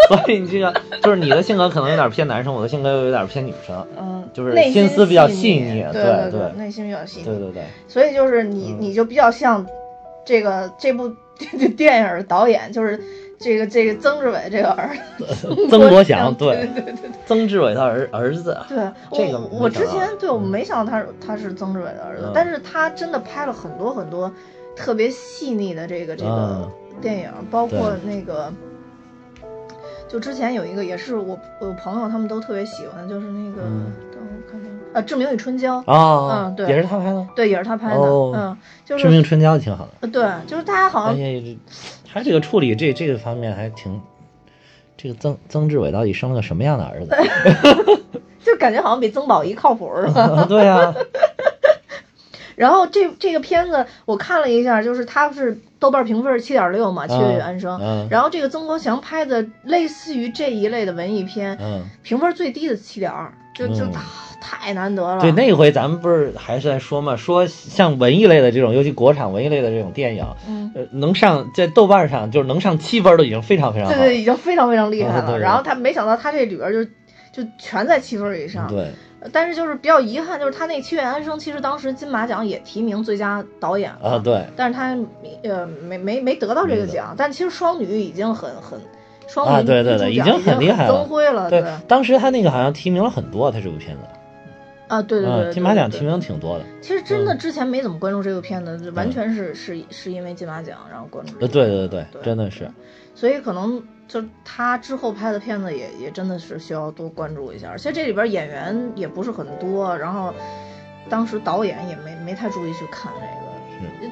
[0.07, 3.85] 所以你这个就是你的性格可能有点偏男生，我的性格又有点偏女生。
[3.97, 7.25] 嗯，就是内心思比较细细腻对对对对内心比较细腻。
[7.25, 9.65] 对对对，所以就是你，嗯你就比较像
[10.25, 11.09] 这个这部
[11.77, 12.99] 电影的导演，就是
[13.39, 16.93] 这个这个曾志伟这个儿子， 曾国祥 对对对
[17.25, 18.77] 曾志伟他儿儿子，对，
[19.11, 24.31] 这个我我之前对我嗯没想到他是他是曾志伟的儿子嗯，但是他真的拍了很多很多
[24.75, 26.71] 特别细腻的这个这个嗯
[27.01, 28.51] 电影，包括那个。
[30.09, 39.91] 就之前有一个也是我我朋友他们都特别喜欢的，就是那个，嗯等我看看，呃，《志明与春娇》，啊，嗯对也是他拍的，对，也是他拍的，哦嗯，就是致命春娇挺好的。
[40.01, 41.15] 呃对，就是大家好像
[42.13, 43.99] 他这个处理这这个方面还挺，
[44.95, 47.15] 这个曾曾志伟到底生了个什么样的儿子？
[48.45, 50.45] 就感觉好像比曾宝仪靠谱是吧？
[50.47, 50.93] 对啊，
[52.55, 64.01] 然后这这个片子我看了一下，就是它是豆瓣评分是七点六嘛，《七月与安生》嗯然后这个曾国祥拍的类似于这一类的文艺片，嗯，评分最低的七点二，就就嗯太
[64.41, 65.21] 太难得了。
[65.21, 70.25] 对，那回咱们不是还是在说嘛，说像文艺类的这种，尤其国产文艺类的这种电影，
[70.91, 73.95] 能上在豆瓣上就是能上七分都已经非常非常好。
[73.95, 75.39] 对对，已经非常非常厉害了。
[75.39, 76.83] 然后他没想到他这里边就
[77.31, 78.67] 就全在七分以上。
[78.67, 78.91] 对，
[79.31, 84.97] 但是就是比较遗憾，就是他那《七月安生》其实当时金马奖也提名最佳导演了啊对，但是他
[85.43, 88.79] 呃没没没得到这个奖，但其实双女已经很很
[89.27, 94.03] 双女啊对对对已经很厉害了增辉了，对对，当时他那个好像提名了很多，他这部片子，
[94.87, 96.03] 啊对对对，嗯，金马奖提。
[96.03, 96.65] 名挺多的。
[96.81, 102.69] 其实真的嗯之前没怎么关注这部片子，完全是是是因为金马奖然后关注对对，对真的是，
[103.15, 110.33] 所以可能就他之后拍的片子也也真的是需要多关注一下，而且这里边演员也不是很多，然后
[111.09, 113.43] 当时导演也没没太注意去看这个。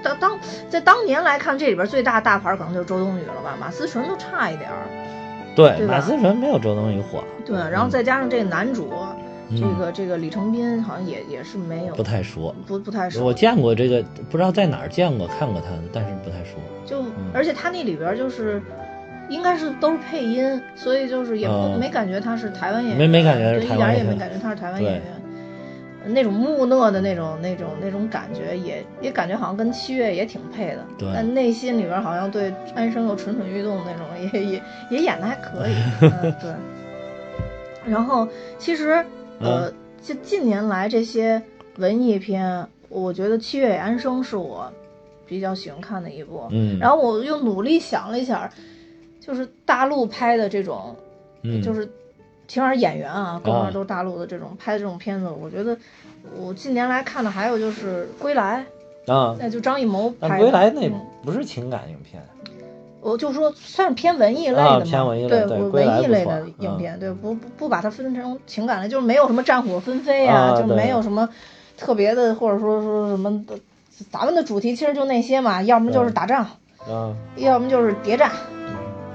[0.04, 0.40] 当当
[0.70, 4.88] 在当年来看，这里边最大大牌可能就是周冬雨了吧，马思纯都差一点儿。
[5.56, 8.90] 对，对马思纯没有周冬雨火，对，然后再加上这个男主，
[9.50, 12.54] 嗯这个这个李成斌好像也也是没有不太熟。
[12.66, 16.58] 不不太熟，我见过这个，不知道在哪儿见过，看过他的，但是不太熟。
[16.86, 18.62] 就而且他那里边就是
[19.32, 25.04] 应该是都是配音，所以就是也不、嗯没感觉他是台湾演员，没没感觉一点儿也台湾演员没感觉他是台湾演员。
[26.04, 36.52] 那种木讷的那种、那种、那种感觉也，也感觉好像跟七月也挺配的，对但内心里边好像对安生又蠢蠢欲动那种，也也也演的还可以， 嗯，对。
[37.86, 38.28] 然后
[38.58, 39.06] 其实，
[39.40, 41.40] 呃，嗯近近年来这些
[41.78, 44.74] 文艺片，我觉得《七月与安生》是我
[45.28, 46.48] 比较喜欢看的一部。
[46.50, 48.52] 嗯，然后我又努力想了一下，
[49.22, 50.94] 就是大陆拍的这种，
[51.44, 51.90] 嗯，就是
[52.48, 55.78] 起码是演员啊，各方啊面都是大陆的这种拍的这种片子，我觉得
[56.36, 58.66] 我近年来看的还有就是《归来》，
[59.14, 60.44] 啊，那就张艺谋拍的。
[60.44, 61.02] 归来那嗯。
[61.24, 62.20] 不是情感影片，
[63.00, 71.30] 我就说算是偏文艺类啊的嘛，偏文艺类对文艺类的影片，对不不不把它分成情感类，就是没有什么战火纷飞啊，就没有什么
[71.78, 73.54] 特别的，或者说说什么的。
[74.10, 76.48] 咱们的主题其实就那些嘛，要么就是打仗，
[76.90, 78.32] 嗯要么就是谍战，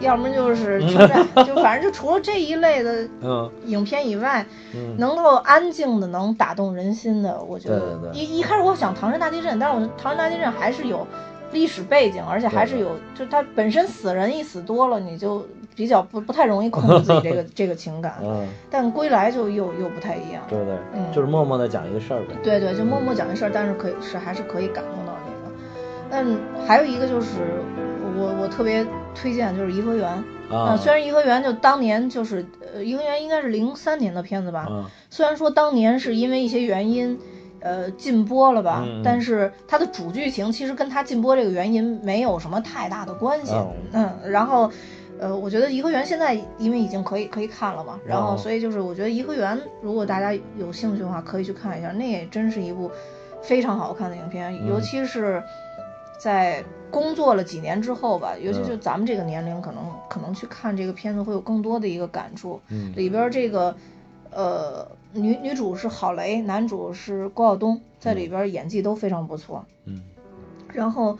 [0.01, 0.81] 要么就是
[1.47, 4.45] 就反正就除了这一类的嗯影片以外，
[4.75, 11.07] 嗯，能够安静的能打动人心的，我觉得一一开始我想唐山大地震，但是我觉得唐山大地震还是有
[11.53, 20.43] 历史背景，而且还是有，就它本身死人一死多了，你就比较不不太容易控制自己这个 这个情感，嗯，但归来就又又不太一样。
[20.49, 22.35] 对对，嗯就是默默的讲一个事儿呗。
[22.43, 25.57] 对对，就默默讲一事儿，但是可以是还是可以感动到你的。
[26.11, 26.25] 但
[26.67, 27.63] 还有一个就是
[28.17, 30.09] 我我特别推荐就是颐和园
[30.51, 37.19] 啊，虽然颐和园就当年就是呃颐和园应该是零三年的片子吧，嗯虽然说当年是因为一些原因，
[37.61, 43.53] 呃，禁播了吧，但是它的主剧情其实跟它禁播这个原因没有什么太大的关系。
[43.53, 43.73] 哦。
[43.93, 44.71] 嗯，然后，
[45.19, 52.91] 呃，我觉得颐和园现在因为已经可以可以看了嘛，然后哦所以就是我觉得颐和园如果大家有兴趣的话，可以去看一下，那也真是一部
[53.43, 54.69] 非常好看的影片，嗯。
[54.69, 55.43] 尤其是。
[56.19, 62.61] 在工作了几年之后吧，尤其嗯就咱们这个年龄，可能可能去看这个片子会有更多的一个感触。
[62.69, 63.77] 嗯里边这个，
[64.31, 69.65] 呃，女女主是郝蕾，男主是郭晓东，在里边演技都非常不错。
[69.85, 70.03] 嗯
[70.73, 71.19] 然后，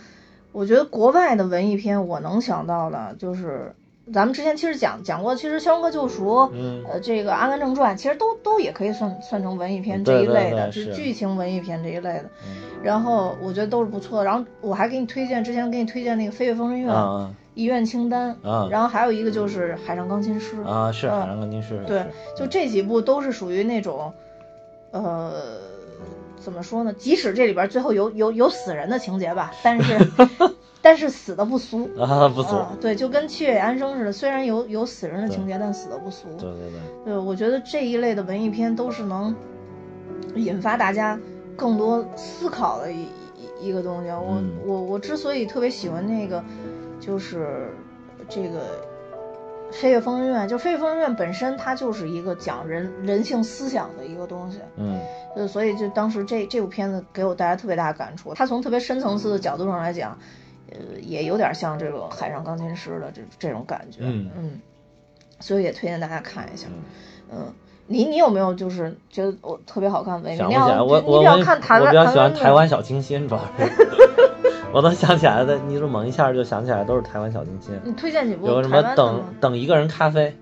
[0.53, 3.75] 我觉得国外的文艺片，我能想到的就是
[4.13, 12.25] 咱们之前其实讲讲过，其实《肖申克救赎》嗯呃，这个《阿甘正传》其实都都也可以算算成文艺片这一类的，对对就是剧情文艺片这一类的。
[12.47, 14.25] 嗯然后我觉得都是不错的。
[14.25, 22.05] 然后我还给你推荐，之前给你推荐那个《飞越疯人院》啊遗愿清单》啊然后还有一个就是《海上钢琴师》啊，是嗯海上钢琴师，对，
[22.37, 24.13] 就这几部都是属于那种，
[24.93, 25.33] 呃，
[26.39, 26.93] 怎么说呢？
[26.93, 29.99] 即使这里边最后有有有死人的情节吧，但是
[30.87, 31.91] 但是死的不俗。
[31.99, 36.29] 啊，不俗，啊，对，就跟《七月安生》似的，虽然有有死人的情节，但死的不俗。
[36.39, 39.35] 对对对，对，我觉得这一类的文艺片都是能
[40.37, 41.19] 引发大家
[41.57, 43.09] 更多思考的一
[43.61, 44.11] 一一个东西。
[44.11, 46.45] 我、嗯我我之所以特别喜欢那个，
[47.01, 47.75] 就是
[48.29, 48.61] 这个
[49.73, 54.61] 《飞越疯人院》，就《飞越疯人院》本身它就是一个讲人人性思想的一个东西。
[54.77, 55.01] 嗯
[55.35, 58.33] 就所以就当时这这部片子给我带来特别大的感触。
[58.35, 60.17] 它从特别深层次的角度上来讲，
[60.71, 64.01] 呃，也有点像这个《海上钢琴师》的这这种感觉。
[64.03, 64.61] 嗯
[65.39, 66.67] 所以也推荐大家看一下。
[67.31, 67.53] 嗯，嗯，
[67.87, 73.71] 你你有没有就是觉得我特别好看想不起来，我比较我我看台湾，我比较喜欢台湾小清新， 主要是
[74.73, 79.23] 我能想起来的，你这猛一下就想起来都是台湾小清新，你推荐几部有什么等？
[79.41, 80.35] 等一个人咖啡，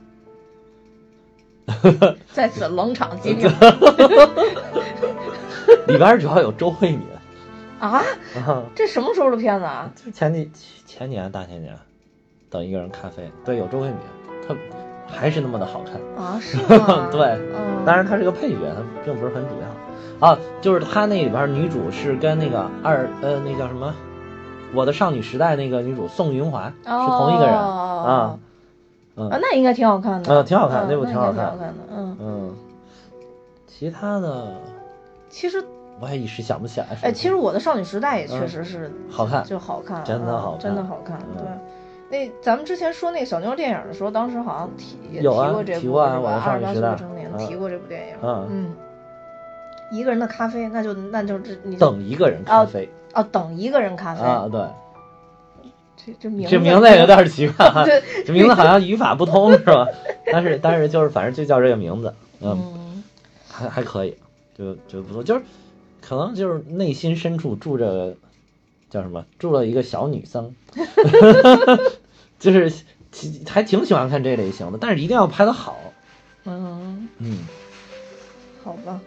[2.33, 3.49] 在此冷场击命
[5.89, 7.03] 里边主要有周慧敏，
[7.89, 8.03] 啊！
[8.47, 9.91] 啊，这什么时候的片子啊？
[9.95, 10.51] 就前几
[10.87, 11.77] 前年大前年，
[12.51, 13.97] 等一个人咖啡，对，有周慧敏，
[14.49, 14.55] 她
[15.07, 16.01] 还是那么的好看。
[16.25, 17.09] 啊，是吗？
[17.13, 17.21] 对
[17.55, 20.29] 嗯，当然，她是个配角，她并不是很主要。
[20.29, 23.89] 啊，就是她那里边女主是跟那个二呃那叫什么，
[24.77, 28.39] 《我的少女时代》那个女主宋云华是同一个人啊。
[29.17, 30.43] 啊，那应该挺好看的。
[30.43, 31.75] 嗯挺好看嗯那部挺好看的。
[31.91, 32.55] 嗯，嗯，
[33.67, 34.57] 其他的
[35.29, 35.65] 其实
[36.01, 36.87] 我也一时想不起来。
[37.03, 41.19] 哎，其实我的少女时代也确嗯实是好看，就好看，真的嗯好看真的好看。
[41.21, 41.37] 嗯
[42.11, 45.99] 对，那咱们之前说那个小妞电影的时候，当时好像提也提过这部？
[45.99, 48.15] 二十八岁未成年嗯提过这部电影。
[48.23, 48.75] 嗯嗯，
[49.91, 54.61] 一个人的咖啡，那就那就这你就等一个人咖啡哦，等一个人咖啡啊，对，
[55.97, 57.85] 这这名这名字也有点奇怪啊，
[58.27, 59.87] 这名字好像语法不通是吧？
[60.33, 63.05] 但是但是就是反正就叫这个名字，嗯，嗯，
[63.49, 64.17] 还还可以，
[64.57, 65.43] 就就不错，就是
[66.07, 68.17] 可能就是内心深处住着
[68.91, 70.55] 叫什么，住了一个小女僧，
[72.39, 72.73] 就是
[73.11, 75.79] 其还挺喜欢看这类型的，但是一定要拍得好，
[76.45, 77.47] 嗯，嗯，
[78.63, 79.01] 好吧，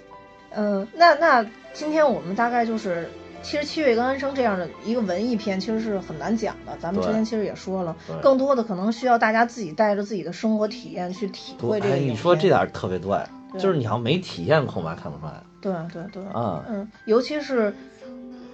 [0.52, 3.10] 嗯，那那今天我们大概就是。
[3.43, 6.76] 其实《七月跟安生》这样的一个文艺片，其实是很难讲的。
[6.82, 13.16] 咱们之前其实也说了，更多的可能需要大家自己带着自己的生活体验去体会这个哎，你说这点儿特别对，
[13.54, 13.62] 对。
[13.62, 16.64] 就是你要没体验，恐怕看不出来对对对，啊。
[16.70, 17.74] 嗯，尤其是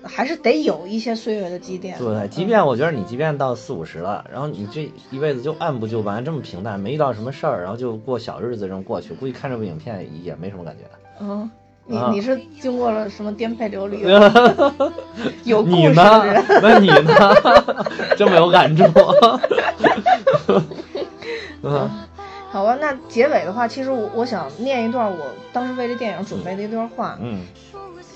[0.03, 1.97] 还是得有一些岁月的积淀。
[1.97, 10.83] 对，即嗯便我觉得你即便到四五十了，然后你这一辈子就按部就班，这么平淡，没遇到什么事儿，然后就过小日子这么过去，估计看这部影片也没什么感觉。
[11.19, 11.49] 嗯，
[11.85, 14.01] 你啊你是经过了什么颠沛流离，
[15.45, 16.43] 有故事你呢的人？？
[16.61, 17.11] 那你呢？
[18.17, 18.83] 这么有感触？
[21.65, 21.89] 嗯
[22.53, 27.43] 好吧，那结尾的话，其实我我想念一段我当时为这电影准备的一段话，嗯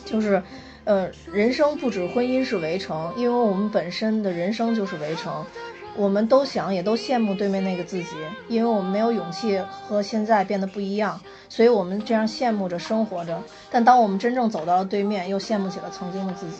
[0.05, 0.41] 就是，
[0.83, 5.43] 呃，人生不止婚姻是围城，因为我们本身的人生就是围城。
[5.95, 8.15] 我们都想也都羡慕对面那个自己，
[8.47, 11.19] 因为我们没有勇气和现在变得不一样，
[11.49, 13.41] 所以我们这样羡慕着生活着。
[13.71, 16.57] 但当我们真正走到了对面，又羡慕起了曾经的自己。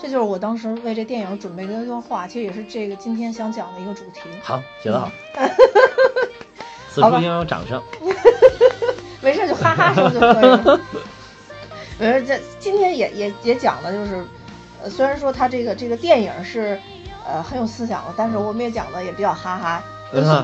[0.00, 4.22] 这就是我当时为这电影准备的一段话，其实也是这个今天想讲的一个主题。
[4.42, 5.08] 好，写得好，
[6.94, 7.82] 此好吧处应有掌声。
[9.20, 10.80] 没事就哈哈声就可以了。
[11.98, 14.24] 没事，这今天也也也讲了，就是，
[14.82, 16.78] 呃，虽然说他这个这个电影是，
[17.26, 19.82] 呃，很有思想的，但是我们也讲的也比较哈哈。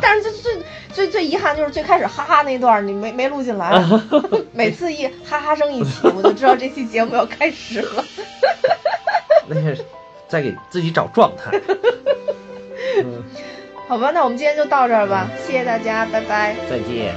[0.02, 3.80] 但是最最最最遗憾就是最开始哈哈那段你没没录进来，
[4.52, 8.04] 每次一哈哈声一起，我就知道这期节目要开始了。
[9.46, 9.84] 那是
[10.26, 11.60] 在给自己找状态。
[13.04, 13.22] 嗯，
[13.90, 16.54] 好吧，那我们今天就到这儿吧，谢谢大家，拜拜。
[16.70, 17.12] 再见。